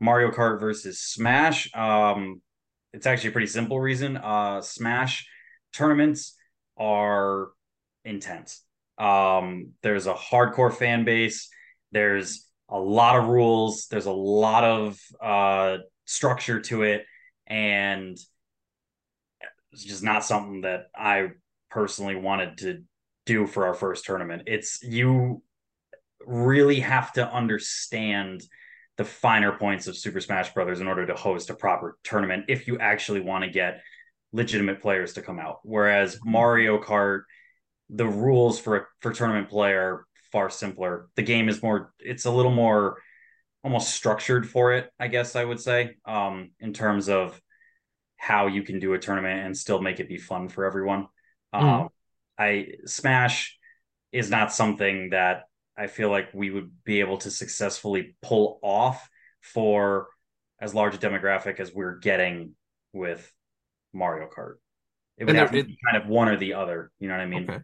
[0.00, 2.40] Mario Kart versus Smash, um,
[2.94, 4.16] it's actually a pretty simple reason.
[4.16, 5.28] Uh, Smash
[5.74, 6.36] tournaments
[6.78, 7.48] are
[8.02, 8.64] intense.
[8.96, 11.50] Um, there's a hardcore fan base.
[11.92, 13.88] There's a lot of rules.
[13.90, 17.04] There's a lot of uh, structure to it,
[17.46, 18.16] and
[19.72, 21.28] it's just not something that I
[21.70, 22.82] personally wanted to
[23.26, 24.42] do for our first tournament.
[24.46, 25.42] It's you
[26.26, 28.42] really have to understand
[28.96, 32.66] the finer points of Super Smash Brothers in order to host a proper tournament if
[32.66, 33.80] you actually want to get
[34.32, 35.60] legitimate players to come out.
[35.62, 37.22] Whereas Mario Kart,
[37.90, 41.08] the rules for for tournament play are far simpler.
[41.16, 42.98] The game is more it's a little more
[43.62, 47.40] almost structured for it, I guess I would say, um, in terms of
[48.16, 51.06] how you can do a tournament and still make it be fun for everyone.
[51.54, 51.62] Mm.
[51.62, 51.88] Um,
[52.38, 53.58] I Smash
[54.12, 55.44] is not something that
[55.76, 59.08] I feel like we would be able to successfully pull off
[59.40, 60.08] for
[60.60, 62.52] as large a demographic as we're getting
[62.92, 63.32] with
[63.92, 64.54] Mario Kart.
[65.16, 66.90] It would and have to be kind of one or the other.
[66.98, 67.50] You know what I mean?
[67.50, 67.60] Okay.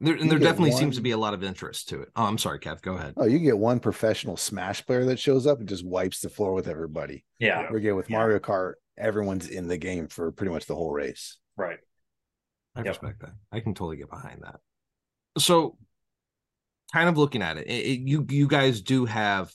[0.00, 0.80] There, and there definitely one...
[0.80, 2.10] seems to be a lot of interest to it.
[2.16, 2.82] Oh, I'm sorry, Kev.
[2.82, 3.14] Go ahead.
[3.16, 6.52] Oh, you get one professional Smash player that shows up and just wipes the floor
[6.52, 7.24] with everybody.
[7.38, 7.66] Yeah.
[7.70, 8.18] Or again with yeah.
[8.18, 11.38] Mario Kart, everyone's in the game for pretty much the whole race.
[11.56, 11.78] Right.
[12.76, 12.88] I yep.
[12.88, 13.32] respect that.
[13.52, 14.60] I can totally get behind that.
[15.38, 15.76] So,
[16.92, 19.52] kind of looking at it, it, it you you guys do have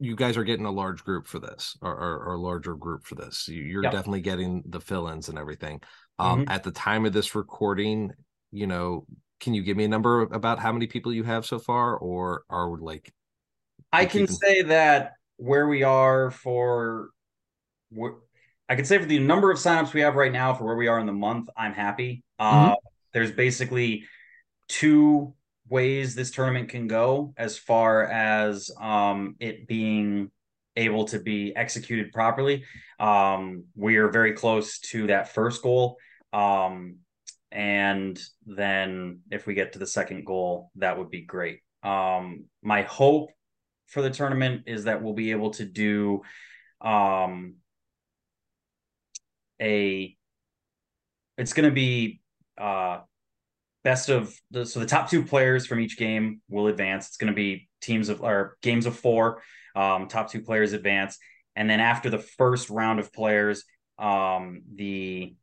[0.00, 3.14] you guys are getting a large group for this or, or, or larger group for
[3.14, 3.92] this you're yep.
[3.92, 5.80] definitely getting the fill-ins and everything
[6.18, 6.50] um mm-hmm.
[6.50, 8.12] at the time of this recording
[8.52, 9.04] you know
[9.40, 12.42] can you give me a number about how many people you have so far or
[12.48, 13.12] are like
[13.92, 14.36] i can keeping...
[14.36, 17.10] say that where we are for
[18.68, 20.88] I can say for the number of signups we have right now for where we
[20.88, 22.22] are in the month, I'm happy.
[22.40, 22.72] Mm-hmm.
[22.72, 22.74] Uh,
[23.12, 24.04] there's basically
[24.68, 25.34] two
[25.68, 30.30] ways this tournament can go as far as um, it being
[30.76, 32.64] able to be executed properly.
[33.00, 35.96] Um, we are very close to that first goal.
[36.32, 36.98] Um,
[37.50, 41.60] and then if we get to the second goal, that would be great.
[41.82, 43.30] Um, my hope
[43.86, 46.22] for the tournament is that we'll be able to do
[46.80, 47.54] um,
[49.60, 50.16] a
[51.36, 52.20] it's going to be
[52.58, 53.00] uh
[53.84, 57.08] best of the so the top two players from each game will advance.
[57.08, 59.42] It's going to be teams of or games of four
[59.76, 61.18] um top two players advance.
[61.56, 63.64] And then after the first round of players
[63.98, 65.34] um the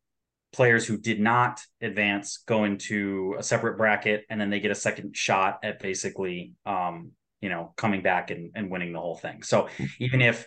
[0.54, 4.76] players who did not advance go into a separate bracket and then they get a
[4.76, 9.44] second shot at basically um you know coming back and, and winning the whole thing.
[9.44, 10.46] So even if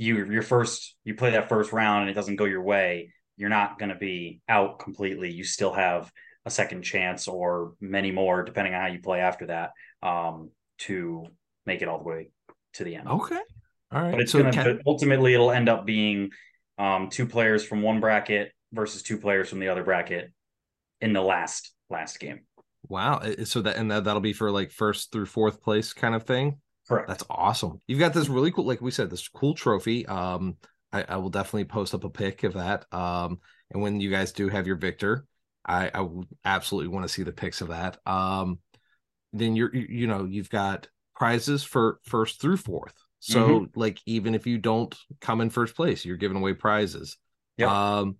[0.00, 3.50] you your first you play that first round and it doesn't go your way, you're
[3.50, 5.30] not going to be out completely.
[5.30, 6.10] You still have
[6.46, 11.26] a second chance or many more, depending on how you play after that, um, to
[11.66, 12.30] make it all the way
[12.74, 13.08] to the end.
[13.08, 13.38] Okay.
[13.92, 14.12] All right.
[14.12, 14.80] But it's so gonna can...
[14.86, 16.30] ultimately it'll end up being
[16.78, 20.32] um, two players from one bracket versus two players from the other bracket
[21.02, 22.40] in the last last game.
[22.88, 23.20] Wow.
[23.44, 26.58] So that and that, that'll be for like first through fourth place kind of thing.
[26.90, 27.06] Correct.
[27.06, 27.80] That's awesome.
[27.86, 30.04] You've got this really cool, like we said, this cool trophy.
[30.06, 30.56] Um,
[30.92, 32.84] I, I will definitely post up a pic of that.
[32.92, 33.38] Um,
[33.70, 35.24] and when you guys do have your victor,
[35.64, 36.08] I, I
[36.44, 37.98] absolutely want to see the pics of that.
[38.06, 38.58] Um,
[39.32, 42.94] then you're, you know, you've got prizes for first through fourth.
[43.20, 43.78] So mm-hmm.
[43.78, 47.18] like even if you don't come in first place, you're giving away prizes.
[47.56, 47.98] Yeah.
[47.98, 48.16] Um,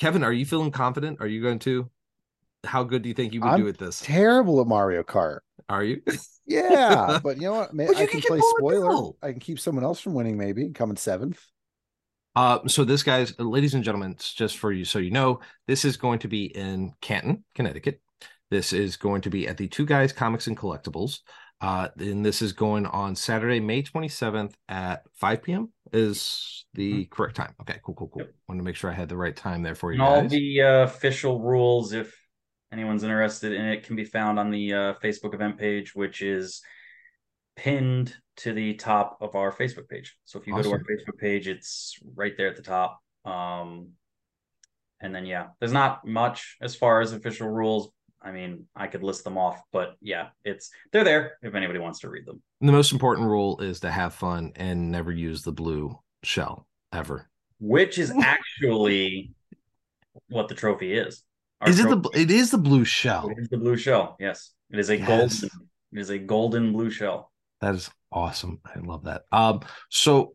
[0.00, 1.18] Kevin, are you feeling confident?
[1.20, 1.90] Are you going to?
[2.64, 4.00] How good do you think you would I'm do at this?
[4.00, 5.40] Terrible at Mario Kart.
[5.68, 6.02] Are you?
[6.46, 7.74] yeah, but you know what?
[7.74, 9.12] Man, I can, can play spoiler.
[9.22, 10.36] I can keep someone else from winning.
[10.36, 11.40] Maybe coming seventh.
[12.36, 15.96] Uh, so this guy's, ladies and gentlemen, just for you, so you know, this is
[15.96, 18.00] going to be in Canton, Connecticut.
[18.50, 21.20] This is going to be at the Two Guys Comics and Collectibles.
[21.60, 25.72] Uh, and this is going on Saturday, May 27th at 5 p.m.
[25.92, 27.14] is the mm-hmm.
[27.14, 27.54] correct time.
[27.62, 28.22] Okay, cool, cool, cool.
[28.22, 28.34] Yep.
[28.48, 30.02] Want to make sure I had the right time there for you.
[30.02, 32.14] And all the uh, official rules, if
[32.74, 36.60] anyone's interested in it, can be found on the uh, Facebook event page, which is
[37.56, 40.16] pinned to the top of our Facebook page.
[40.24, 40.72] So if you awesome.
[40.72, 43.00] go to our Facebook page, it's right there at the top.
[43.24, 43.90] Um,
[45.00, 47.90] and then yeah, there's not much as far as official rules.
[48.20, 52.00] I mean, I could list them off, but yeah, it's they're there if anybody wants
[52.00, 52.42] to read them.
[52.60, 57.28] The most important rule is to have fun and never use the blue shell ever.
[57.60, 59.32] Which is actually
[60.28, 61.22] what the trophy is.
[61.66, 63.28] Is it the it is the blue shell?
[63.28, 64.16] It is the blue shell.
[64.18, 65.40] Yes, it is a yes.
[65.40, 65.68] golden.
[65.92, 67.30] It is a golden blue shell.
[67.60, 68.60] That is awesome.
[68.64, 69.22] I love that.
[69.32, 70.34] Um, so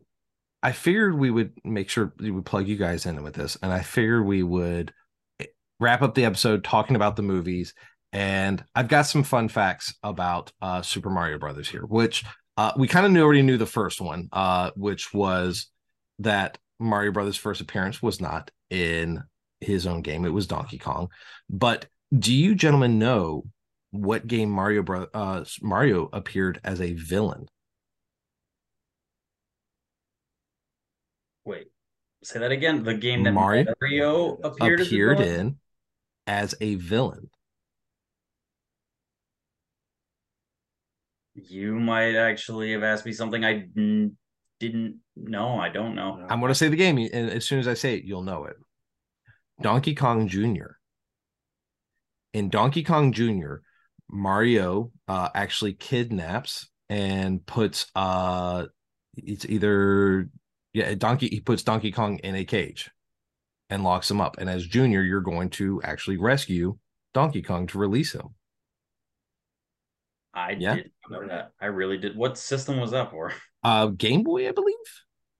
[0.62, 3.72] I figured we would make sure we would plug you guys in with this, and
[3.72, 4.92] I figured we would
[5.78, 7.74] wrap up the episode talking about the movies.
[8.12, 12.24] And I've got some fun facts about uh, Super Mario Brothers here, which
[12.56, 15.68] uh, we kind of knew already knew the first one, uh, which was
[16.18, 19.22] that Mario Brothers' first appearance was not in
[19.60, 21.08] his own game; it was Donkey Kong.
[21.48, 23.44] But do you gentlemen know
[23.90, 27.48] what game Mario Bro- uh, Mario appeared as a villain?
[31.44, 31.68] Wait,
[32.22, 32.84] say that again.
[32.84, 35.58] The game that Mario Mario, appeared, appeared as in
[36.26, 37.30] as a villain.
[41.34, 43.66] You might actually have asked me something I
[44.60, 45.58] didn't know.
[45.58, 46.26] I don't know.
[46.28, 48.44] I'm going to say the game, and as soon as I say it, you'll know
[48.44, 48.56] it.
[49.62, 50.76] Donkey Kong Jr.
[52.32, 53.56] In Donkey Kong Jr.,
[54.08, 58.66] Mario uh, actually kidnaps and puts uh,
[59.16, 60.28] it's either
[60.72, 62.90] yeah Donkey he puts Donkey Kong in a cage
[63.68, 66.76] and locks him up, and as Junior, you're going to actually rescue
[67.14, 68.30] Donkey Kong to release him.
[70.34, 70.76] I Yeah.
[70.76, 71.52] didn't know that.
[71.60, 72.16] I really did.
[72.16, 73.32] What system was that for?
[73.62, 74.74] Uh, Game Boy, I believe.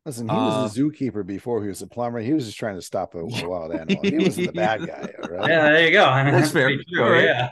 [0.07, 2.21] Listen, he Uh, was a zookeeper before he was a plumber.
[2.21, 4.03] He was just trying to stop a, a wild animal.
[4.03, 5.51] He wasn't the bad guy, all right?
[5.51, 6.05] Yeah, there you go.
[6.31, 6.71] That's fair.
[6.71, 7.25] true, All right.
[7.25, 7.49] Yeah.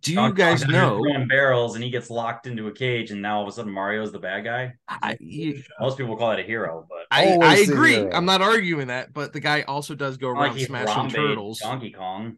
[0.00, 1.02] Do you Donkey guys know?
[1.28, 4.12] barrels and he gets locked into a cage, and now all of a sudden Mario's
[4.12, 4.74] the bad guy?
[4.88, 7.94] I, you- Most people call it a hero, but I, I agree.
[7.94, 8.10] hero.
[8.12, 11.12] I'm not arguing that, but the guy also does go not like around smashing Harambe
[11.14, 11.58] turtles.
[11.58, 12.36] Donkey Kong.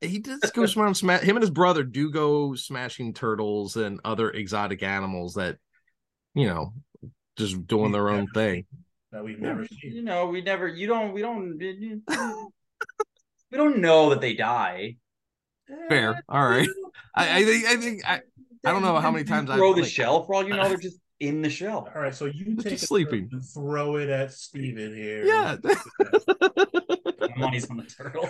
[0.00, 1.22] He does go around smash.
[1.22, 5.56] Him and his brother do go smashing turtles and other exotic animals that,
[6.34, 6.74] you know,
[7.36, 8.66] just doing their own thing.
[9.12, 10.68] that we've never You know, we never.
[10.68, 11.12] You don't.
[11.12, 11.56] We don't.
[11.58, 12.00] we
[13.58, 14.96] don't know that they die.
[15.88, 16.22] Fair.
[16.28, 16.68] All right.
[17.14, 17.66] I, I think.
[17.66, 18.08] I think.
[18.08, 18.20] I,
[18.66, 20.24] I don't know how many times I throw the like- shell.
[20.24, 21.88] For all you know, they're just in the shell.
[21.94, 23.28] All right, so you Just take a sleeping.
[23.32, 25.24] and throw it at Steven here.
[25.24, 25.56] Yeah.
[27.36, 28.28] Money's on the turtle.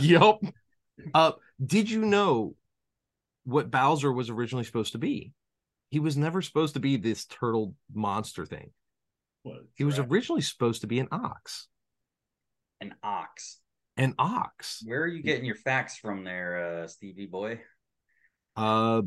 [0.00, 0.40] yep.
[1.14, 1.32] Uh,
[1.64, 2.54] did you know
[3.44, 5.32] what Bowser was originally supposed to be?
[5.92, 8.70] He was never supposed to be this turtle monster thing.
[9.42, 11.68] What, He was originally supposed to be an ox.
[12.80, 13.58] An ox.
[13.98, 14.82] An ox.
[14.86, 17.60] Where are you getting your facts from, there, uh, Stevie boy?
[18.56, 19.02] Uh,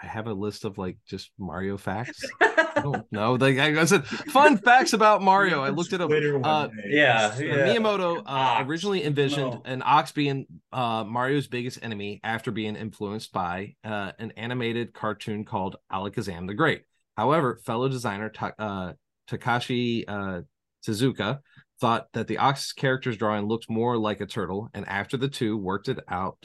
[0.00, 2.24] I have a list of like just Mario facts.
[2.40, 2.80] I
[3.10, 3.40] don't.
[3.40, 5.62] Like I said, fun facts about Mario.
[5.62, 6.10] I looked it up.
[6.10, 7.74] Uh, yeah, yeah.
[7.74, 9.62] Miyamoto uh, originally envisioned No.
[9.64, 15.44] an ox being uh, Mario's biggest enemy after being influenced by uh, an animated cartoon
[15.44, 16.82] called Alakazam the Great.
[17.16, 18.92] However, fellow designer Ta- uh,
[19.28, 20.42] Takashi uh,
[20.86, 21.40] Tezuka
[21.80, 25.56] thought that the ox character's drawing looked more like a turtle, and after the two
[25.56, 26.38] worked it out,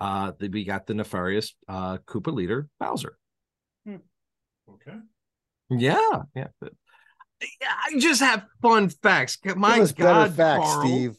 [0.00, 3.18] uh, they- we got the nefarious uh, Koopa leader Bowser.
[4.70, 4.98] Okay.
[5.70, 6.48] Yeah, yeah.
[7.62, 9.38] I just have fun facts.
[9.56, 10.86] My God, better facts, Carl.
[10.86, 11.16] Steve.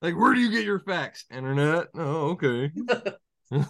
[0.00, 1.24] Like, where do you get your facts?
[1.30, 1.88] Internet?
[1.94, 2.70] Oh, okay.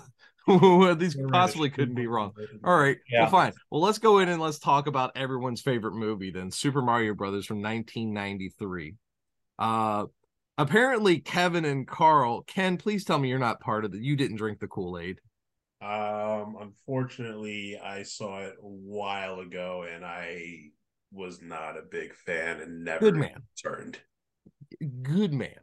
[0.47, 2.33] well, these possibly couldn't be wrong.
[2.65, 2.99] All right.
[3.11, 3.23] Yeah.
[3.23, 3.53] Well, fine.
[3.71, 7.47] Well, let's go in and let's talk about everyone's favorite movie then Super Mario Brothers
[7.47, 8.95] from 1993.
[9.59, 10.07] Uh,
[10.59, 14.37] apparently, Kevin and Carl, Ken, please tell me you're not part of the, you didn't
[14.37, 15.21] drink the Kool Aid.
[15.81, 20.71] Um, unfortunately, I saw it a while ago, and I
[21.13, 23.43] was not a big fan, and never Good man.
[23.63, 23.99] turned.
[25.03, 25.55] Good man.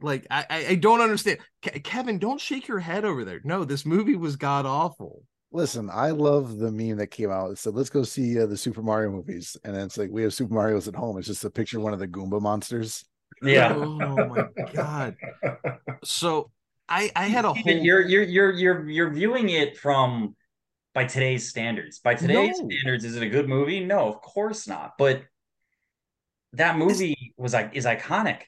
[0.00, 1.38] Like, I, I, I don't understand.
[1.62, 3.40] Ke- Kevin, don't shake your head over there.
[3.44, 5.24] No, this movie was god awful.
[5.50, 7.50] Listen, I love the meme that came out.
[7.50, 10.22] It said, "Let's go see uh, the Super Mario movies," and then it's like we
[10.22, 11.16] have Super Mario's at home.
[11.18, 13.04] It's just a picture of one of the Goomba monsters.
[13.42, 13.74] Yeah.
[13.76, 15.16] Oh my god.
[16.04, 16.50] So
[16.88, 20.34] I I had a whole You're you're you're you're you're viewing it from
[20.94, 21.98] by today's standards.
[21.98, 22.68] By today's No.
[22.68, 23.84] standards, is it a good movie?
[23.84, 24.94] No, of course not.
[24.98, 25.22] But
[26.54, 28.42] that movie was like is iconic.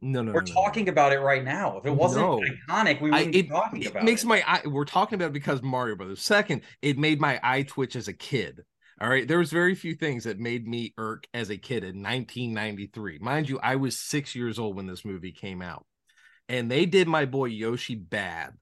[0.00, 0.92] no no We're no, no, talking no.
[0.92, 1.78] about it right now.
[1.78, 2.26] If it wasn't
[2.68, 4.26] iconic, we wouldn't be it, talking it about makes it.
[4.28, 6.22] my eye we're talking about it because Mario Brothers.
[6.22, 8.64] Second, it made my eye twitch as a kid.
[9.00, 9.26] All right.
[9.26, 13.18] There was very few things that made me irk as a kid in 1993.
[13.20, 15.86] Mind you, I was six years old when this movie came out.
[16.48, 18.54] And they did my boy Yoshi bad.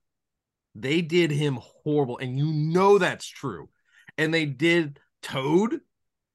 [0.74, 2.18] They did him horrible.
[2.18, 3.68] And you know that's true.
[4.16, 5.80] And they did Toad.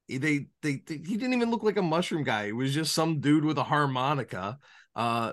[0.08, 2.44] They, they, they he didn't even look like a mushroom guy.
[2.44, 4.58] It was just some dude with a harmonica.
[4.94, 5.32] Uh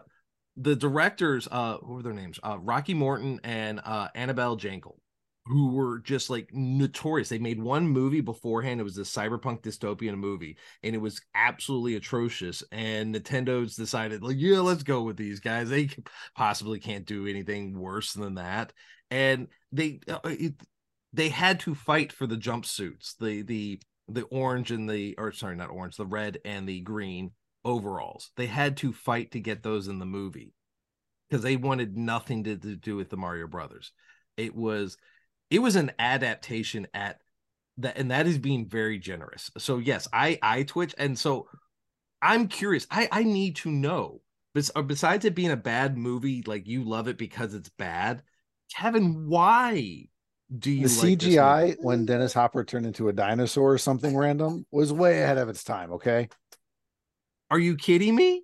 [0.58, 2.40] the directors, uh, what were their names?
[2.44, 4.98] Uh, Rocky Morton and uh, Annabelle Jankel,
[5.46, 7.30] who were just like notorious.
[7.30, 8.80] They made one movie beforehand.
[8.80, 12.64] It was a cyberpunk dystopian movie, and it was absolutely atrocious.
[12.72, 15.70] And Nintendo's decided, like, yeah, let's go with these guys.
[15.70, 15.90] They
[16.36, 18.74] possibly can't do anything worse than that.
[19.10, 20.54] And they, uh, it,
[21.14, 25.56] they had to fight for the jumpsuits, the the the orange and the, or sorry,
[25.56, 27.32] not orange, the red and the green
[27.64, 28.32] overalls.
[28.36, 30.54] They had to fight to get those in the movie
[31.30, 33.92] because they wanted nothing to, to do with the Mario Brothers.
[34.38, 34.98] It was
[35.52, 37.20] it was an adaptation at
[37.78, 39.52] that and that is being very generous.
[39.58, 41.48] So yes, I I Twitch and so
[42.22, 42.88] I'm curious.
[42.90, 44.22] I I need to know.
[44.76, 48.22] Uh, Besides it being a bad movie, like you love it because it's bad,
[48.76, 50.06] Kevin, why
[50.58, 54.66] do you The like CGI when Dennis Hopper turned into a dinosaur or something random
[54.72, 55.94] was way ahead of its time.
[55.94, 56.28] Okay,
[57.50, 58.44] Are you kidding me?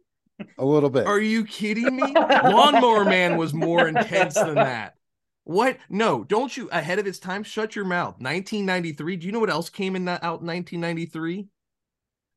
[0.57, 1.07] a little bit.
[1.07, 2.13] Are you kidding me?
[2.13, 4.93] Lawnmower Man was more intense than that.
[5.47, 5.77] What?
[5.89, 7.41] No, don't you ahead of its time?
[7.43, 8.15] Shut your mouth.
[8.19, 9.15] 1993.
[9.15, 11.47] Do you know what else came in that out in 1993?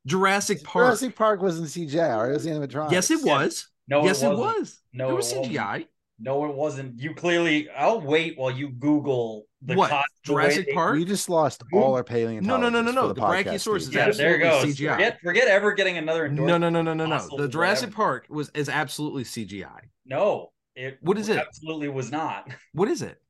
[0.06, 0.86] Jurassic Park.
[0.86, 2.16] Jurassic Park wasn't CGI.
[2.16, 2.92] Or it was animatronics.
[2.92, 3.68] yes, it was.
[3.88, 4.70] No, yes, it, it, wasn't.
[4.92, 5.54] No, there was it wasn't.
[5.56, 5.86] CGI.
[6.20, 7.00] No, it wasn't.
[7.00, 7.68] You clearly.
[7.70, 9.90] I'll wait while you Google the What?
[9.90, 9.96] co-
[10.26, 10.94] the way Jurassic they- Park?
[10.94, 12.46] We just lost all our paleontologists.
[12.46, 13.08] No, no, no, no, no.
[13.08, 13.94] for The podcast, Brachiosaurus is Steve.
[13.96, 14.76] Yeah, there it absolutely goes.
[14.78, 14.92] CGI.
[14.94, 16.60] Forget, forget ever getting another No, endorsement.
[16.62, 17.18] no, no, no, no, no.
[17.18, 17.96] Fossil, The Jurassic whatever.
[17.96, 19.80] Park was is absolutely CGI.
[20.06, 20.98] No, it.
[21.00, 21.38] What is it?
[21.38, 22.50] Absolutely was not.
[22.72, 23.20] What is it?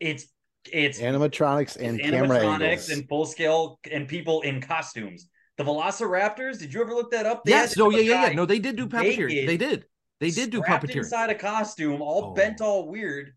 [0.00, 0.26] It's
[0.72, 2.88] it's Animatronics and camera animatronics angles.
[2.90, 5.28] and full scale and people in costumes.
[5.58, 6.58] The Velociraptors.
[6.58, 7.44] Did you ever look that up?
[7.44, 7.76] They Yes.
[7.76, 7.86] No.
[7.86, 8.00] Oh, yeah.
[8.00, 8.26] Yeah.
[8.28, 8.32] Yeah.
[8.34, 9.46] No, they did do puppeteering.
[9.46, 9.84] They did.
[10.20, 10.96] They did do strapped puppeteering.
[10.96, 12.34] inside a costume, all Oh.
[12.34, 13.32] bent, all weird,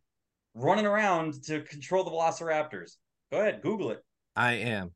[0.56, 2.94] running around to control the Velociraptors.
[3.32, 4.00] Go ahead, Google it.
[4.36, 4.92] I am.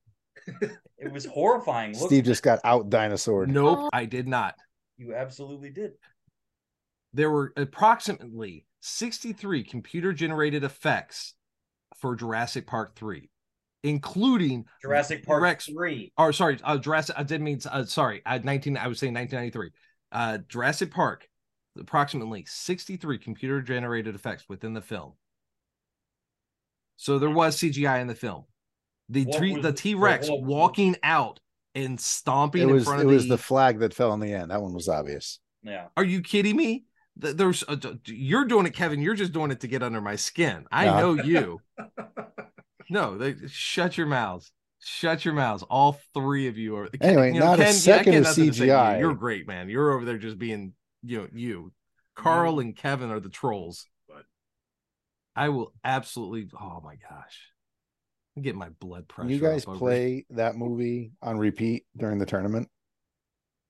[0.97, 1.97] It was horrifying.
[1.99, 3.47] Look, Steve just got out dinosaured.
[3.47, 3.79] Nope.
[3.81, 3.89] Oh.
[3.91, 4.55] I did not.
[4.95, 5.91] you absolutely did.
[7.13, 11.33] There were approximately 63 computer generated effects
[11.97, 13.29] for Jurassic Park 3,
[13.83, 16.11] including Jurassic Park Rex- three.
[16.17, 19.71] or sorry, uh, Jurassic I did mean uh, sorry, I 19 I was saying 1993.
[20.11, 21.27] Uh Jurassic Park
[21.79, 25.13] approximately 63 computer generated effects within the film.
[26.97, 28.45] So there was CGI in the film.
[29.09, 31.39] The What tree, was the T-Rex what- what- walking out
[31.75, 34.19] and stomping It was in front it of was the the flag that fell in
[34.19, 34.51] the end.
[34.51, 35.39] That one was obvious.
[35.63, 35.87] Yeah.
[35.97, 36.85] Are you kidding me?
[37.21, 39.01] Th- There's uh, d- you're doing it, Kevin.
[39.01, 40.65] You're just doing it to get under my skin.
[40.71, 40.99] I Yeah.
[40.99, 41.61] know you.
[42.89, 44.51] No, they, shut your mouths.
[44.79, 45.63] Shut your mouths.
[45.63, 46.89] All three of you are.
[46.99, 48.71] Anyway, not a second got of nothing to say to you.
[48.73, 48.99] CGI.
[48.99, 49.69] You're great, man.
[49.69, 51.19] You're over there just being you.
[51.21, 51.71] Know, you,
[52.15, 53.87] Carl and Kevin are the trolls.
[54.07, 54.25] But-
[55.35, 56.49] I will absolutely.
[56.59, 57.47] Oh my gosh,
[58.37, 59.31] I get my blood pressure.
[59.31, 62.67] You guys play that movie on repeat during the tournament?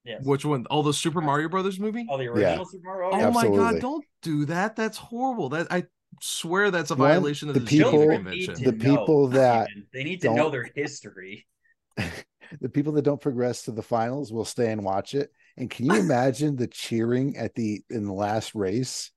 [0.05, 0.23] Yes.
[0.25, 0.65] which one?
[0.69, 2.05] Oh, the Super Mario Brothers movie.
[2.09, 3.11] Oh, the original Super Mario.
[3.11, 3.29] Oh yeah.
[3.29, 4.75] my god, don't do that.
[4.75, 5.49] That's horrible.
[5.49, 5.85] That I
[6.21, 8.65] swear that's a One, violation of the the, people- Geneva Children need Convention.
[8.65, 11.47] The people know, that they need to know their history.
[12.61, 15.31] the people that don't progress to the finals will stay and watch it.
[15.57, 19.11] And can you imagine the cheering at the in the last race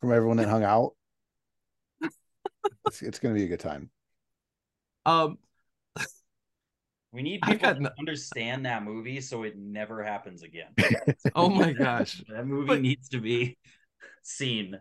[0.00, 0.92] from everyone that hung out?
[2.86, 3.90] It's, it's going to be a good time.
[5.04, 5.38] Um,
[7.14, 10.66] We need people got to no- understand that movie so it never happens again.
[11.36, 12.22] oh my gosh.
[12.28, 13.56] that movie But- needs to be
[14.22, 14.78] seen.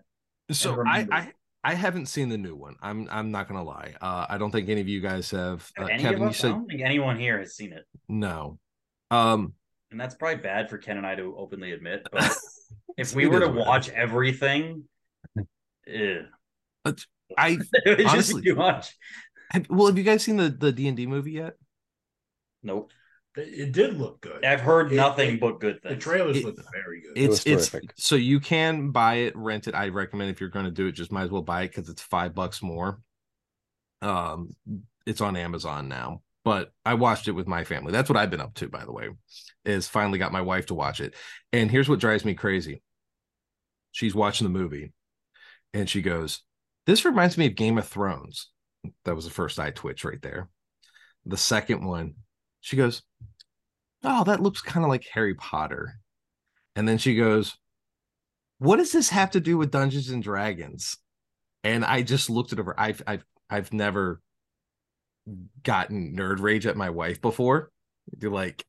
[0.52, 1.08] So I.
[1.12, 1.32] I
[1.66, 2.76] I haven't seen the new one.
[2.82, 3.94] I'm I'm not gonna lie.
[4.02, 5.66] Uh, I don't think any of you guys have.
[5.78, 6.40] Uh, Kevin, of you us?
[6.40, 8.60] I said don't think anyone here has seen it, no.
[9.12, 9.54] Um,
[9.90, 12.06] and that's probably bad for Ken and I to openly admit.
[12.12, 12.36] But
[12.98, 14.84] if we were to watch everything,
[15.88, 16.24] eh.
[16.86, 17.58] I
[17.88, 18.94] honestly- just too much.
[19.52, 21.54] have, well, have you guys seen the the D and D movie yet?
[22.64, 22.92] Nope.
[23.36, 24.46] It, it did look good.
[24.46, 26.04] I've heard It- nothing it- but good The things.
[26.04, 27.18] trailers It- looked very good.
[27.18, 27.94] It's was it's terrific.
[27.98, 29.76] so you can buy it, rent it.
[29.76, 31.90] I recommend if you're going to do it, just might as well buy it because
[31.90, 33.00] it's five bucks more.
[34.02, 34.56] Um,
[35.06, 37.92] it's on Amazon now, but I watched it with my family.
[37.92, 39.10] That's what I've been up to, by the way.
[39.66, 41.16] Is finally got my wife to watch it,
[41.54, 42.82] and here's what drives me crazy.
[43.92, 44.92] She's watching the movie,
[45.74, 46.42] and she goes,
[46.86, 48.50] "This reminds me of Game of Thrones."
[49.06, 50.50] That was the first eye twitch right there.
[51.26, 52.16] The second one,
[52.64, 53.04] she goes,
[54.04, 56.00] "Oh, that looks kind of like Harry Potter."
[56.76, 57.58] And then she goes,
[58.60, 60.98] What does this have to do with Dungeons and Dragons?
[61.64, 62.80] And I just looked at her.
[62.80, 64.22] I've I've I've never
[65.64, 67.72] gotten nerd rage at my wife before.
[68.22, 68.66] Like,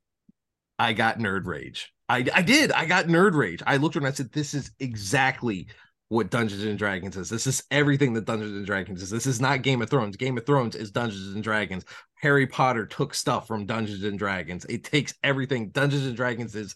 [0.78, 1.92] I got nerd rage.
[2.08, 2.72] I I did.
[2.72, 3.62] I got nerd rage.
[3.66, 5.68] I looked at her and I said, This is exactly
[6.14, 7.28] what Dungeons and Dragons is.
[7.28, 9.10] This is everything that Dungeons and Dragons is.
[9.10, 10.16] This is not Game of Thrones.
[10.16, 11.84] Game of Thrones is Dungeons and Dragons.
[12.14, 14.64] Harry Potter took stuff from Dungeons and Dragons.
[14.66, 15.70] It takes everything.
[15.70, 16.74] Dungeons and Dragons is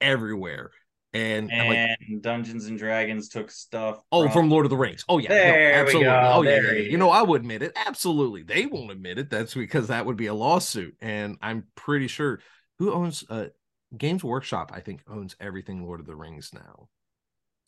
[0.00, 0.70] everywhere.
[1.12, 4.00] And I'm like, And Dungeons and Dragons took stuff.
[4.12, 5.04] oh, from Lord of the Rings.
[5.08, 6.04] Oh yeah, no, There we absolutely.
[6.04, 6.30] go.
[6.34, 6.78] Oh yeah, There yeah, yeah.
[6.84, 7.72] you You know, I would admit it.
[7.74, 9.28] Absolutely, they won't admit it.
[9.28, 12.40] That's because that would be a lawsuit, and I'm pretty sure
[12.78, 13.48] who owns uh
[13.96, 14.70] Games Workshop.
[14.72, 16.88] I think owns everything Lord of the Rings now.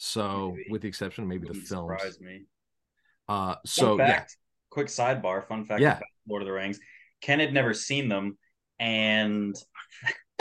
[0.05, 0.67] So, Maybe.
[0.69, 1.93] with the exception of maybe the Wouldn't films.
[1.93, 2.43] surprise me.
[3.29, 4.25] Uh, so yeah,
[4.69, 5.93] quick sidebar, fun fact Yeah.
[5.93, 6.81] about Lord of the Rings.
[7.21, 8.37] Ken had never seen them,
[8.81, 9.55] and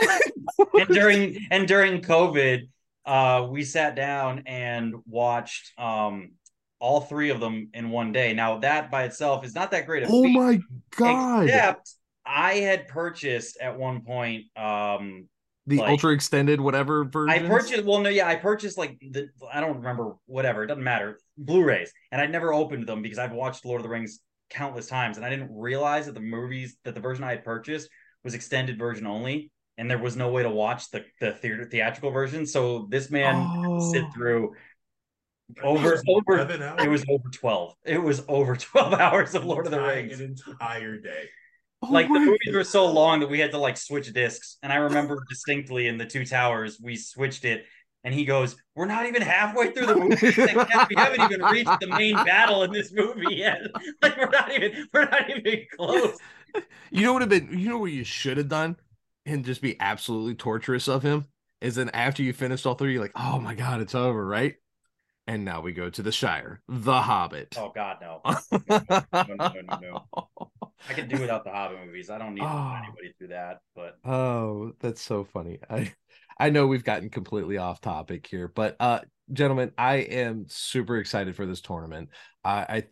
[0.00, 2.62] and during and during COVID,
[3.06, 6.32] uh, we sat down and watched um
[6.80, 8.34] all three of them in one day.
[8.34, 10.04] Now that by itself is not that great.
[10.08, 10.58] oh my
[10.96, 11.44] god!
[11.44, 11.88] Except
[12.26, 15.28] I had purchased at one point um
[15.66, 17.44] the like, ultra extended whatever version.
[17.44, 20.82] I purchased well no yeah I purchased like the I don't remember whatever it doesn't
[20.82, 24.88] matter Blu-rays and I'd never opened them because I've watched Lord of the Rings countless
[24.88, 27.88] times and I didn't realize that the movies that the version I had purchased
[28.24, 32.10] was extended version only and there was no way to watch the the theater theatrical
[32.10, 33.34] version so this man
[33.64, 33.92] oh.
[33.92, 34.52] sit through
[35.62, 36.38] over over
[36.80, 40.34] it was over 12 it was over 12 hours of lord of the rings an
[40.48, 41.28] entire day
[41.82, 44.72] oh like the movies were so long that we had to like switch discs and
[44.72, 47.64] i remember distinctly in the two towers we switched it
[48.04, 51.80] and he goes we're not even halfway through the movie like, we haven't even reached
[51.80, 53.60] the main battle in this movie yet.
[54.02, 56.18] Like we're not even we're not even close.
[56.90, 58.76] You know what have been you know what you should have done
[59.24, 61.24] and just be absolutely torturous of him
[61.62, 64.56] is then after you finished all three you're like oh my god it's over right?
[65.26, 67.56] And now we go to the Shire, The Hobbit.
[67.56, 68.20] Oh God, no.
[68.68, 70.50] no, no, no, no
[70.88, 72.10] I can do without the Hobbit movies.
[72.10, 72.78] I don't need oh.
[72.78, 73.60] anybody through that.
[73.74, 75.58] But oh, that's so funny.
[75.70, 75.92] I
[76.38, 79.00] I know we've gotten completely off topic here, but uh,
[79.32, 82.10] gentlemen, I am super excited for this tournament.
[82.44, 82.84] I, I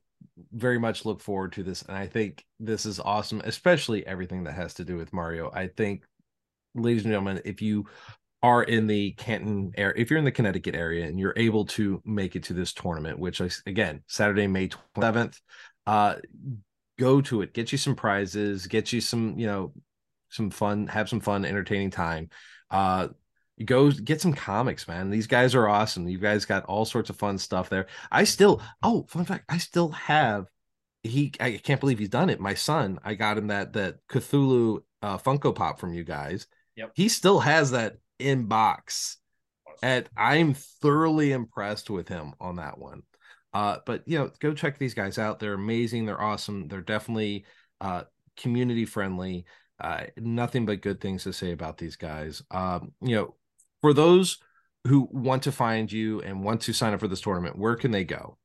[0.52, 4.52] very much look forward to this, and I think this is awesome, especially everything that
[4.52, 5.50] has to do with Mario.
[5.52, 6.04] I think,
[6.74, 7.86] ladies and gentlemen, if you
[8.42, 12.00] are in the Canton area, if you're in the Connecticut area and you're able to
[12.04, 15.36] make it to this tournament, which I, again, Saturday, May 27th,
[15.86, 16.16] uh,
[17.00, 19.72] go to it, get you some prizes, get you some, you know,
[20.28, 22.28] some fun, have some fun, entertaining time.
[22.70, 23.08] Uh,
[23.64, 25.08] go get some comics, man.
[25.08, 26.06] These guys are awesome.
[26.06, 27.86] You guys got all sorts of fun stuff there.
[28.12, 30.46] I still, oh, fun fact, I still have
[31.02, 32.40] he I can't believe he's done it.
[32.40, 36.46] My son, I got him that that Cthulhu uh Funko Pop from you guys.
[36.76, 36.92] Yep.
[36.94, 39.16] He still has that in box.
[39.82, 43.02] And I'm thoroughly impressed with him on that one.
[43.52, 45.38] Uh, but you know, go check these guys out.
[45.38, 46.06] They're amazing.
[46.06, 46.68] They're awesome.
[46.68, 47.44] They're definitely
[47.80, 48.04] uh,
[48.36, 49.44] community friendly.
[49.80, 52.42] Uh, nothing but good things to say about these guys.
[52.50, 53.34] Um, you know,
[53.80, 54.38] for those
[54.86, 57.90] who want to find you and want to sign up for this tournament, where can
[57.90, 58.36] they go?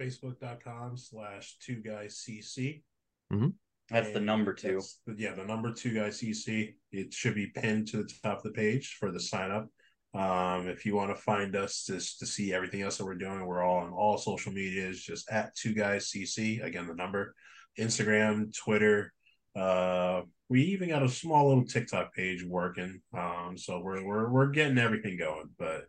[0.00, 2.82] Facebook.com slash two guys CC.
[3.32, 3.48] Mm-hmm.
[3.90, 4.80] That's the number two.
[5.16, 6.74] Yeah, the number two guys CC.
[6.92, 9.68] It should be pinned to the top of the page for the sign up.
[10.18, 13.46] Um, if you want to find us just to see everything else that we're doing,
[13.46, 16.60] we're all on all social medias, just at two guys CC.
[16.64, 17.36] Again, the number,
[17.78, 19.12] Instagram, Twitter.
[19.54, 23.00] Uh, we even got a small little TikTok page working.
[23.16, 25.50] Um, so we're we're we're getting everything going.
[25.56, 25.84] But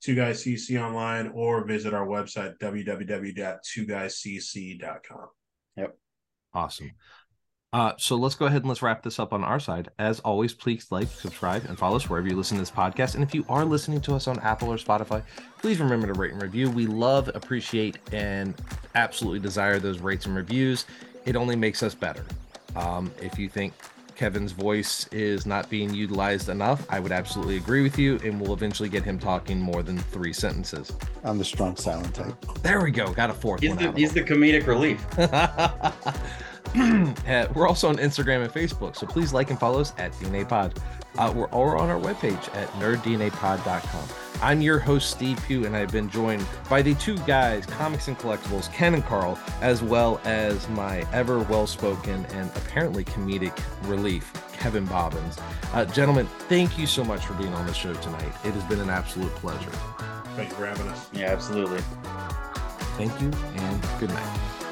[0.00, 5.28] two guys CC online or visit our website www.twoguyscc.com.
[5.76, 5.98] Yep.
[6.54, 6.92] Awesome.
[7.74, 9.90] Uh, so let's go ahead and let's wrap this up on our side.
[9.98, 13.16] As always, please like, subscribe, and follow us wherever you listen to this podcast.
[13.16, 15.24] And if you are listening to us on Apple or Spotify,
[15.60, 16.70] please remember to rate and review.
[16.70, 18.54] We love, appreciate, and
[18.94, 20.86] absolutely desire those rates and reviews.
[21.24, 22.24] It only makes us better.
[22.76, 23.72] Um, if you think
[24.14, 28.52] Kevin's voice is not being utilized enough, I would absolutely agree with you, and we'll
[28.52, 30.92] eventually get him talking more than three sentences.
[31.24, 32.36] I'm the strong silent type.
[32.62, 33.12] There we go.
[33.12, 33.78] Got a fourth he's one.
[33.78, 35.04] The, he's the comedic relief.
[37.26, 40.46] Uh, we're also on Instagram and Facebook, so please like and follow us at DNA
[40.46, 40.78] Pod.
[41.16, 44.08] Uh, we're all on our webpage at nerddnapod.com.
[44.42, 48.18] I'm your host, Steve Pugh, and I've been joined by the two guys, Comics and
[48.18, 53.58] Collectibles, Ken and Carl, as well as my ever well spoken and apparently comedic
[53.88, 55.38] relief, Kevin Bobbins.
[55.72, 58.32] Uh, gentlemen, thank you so much for being on the show tonight.
[58.44, 59.70] It has been an absolute pleasure.
[60.36, 61.08] Thank you for having us.
[61.12, 61.80] Yeah, absolutely.
[62.96, 64.63] Thank you, and good night.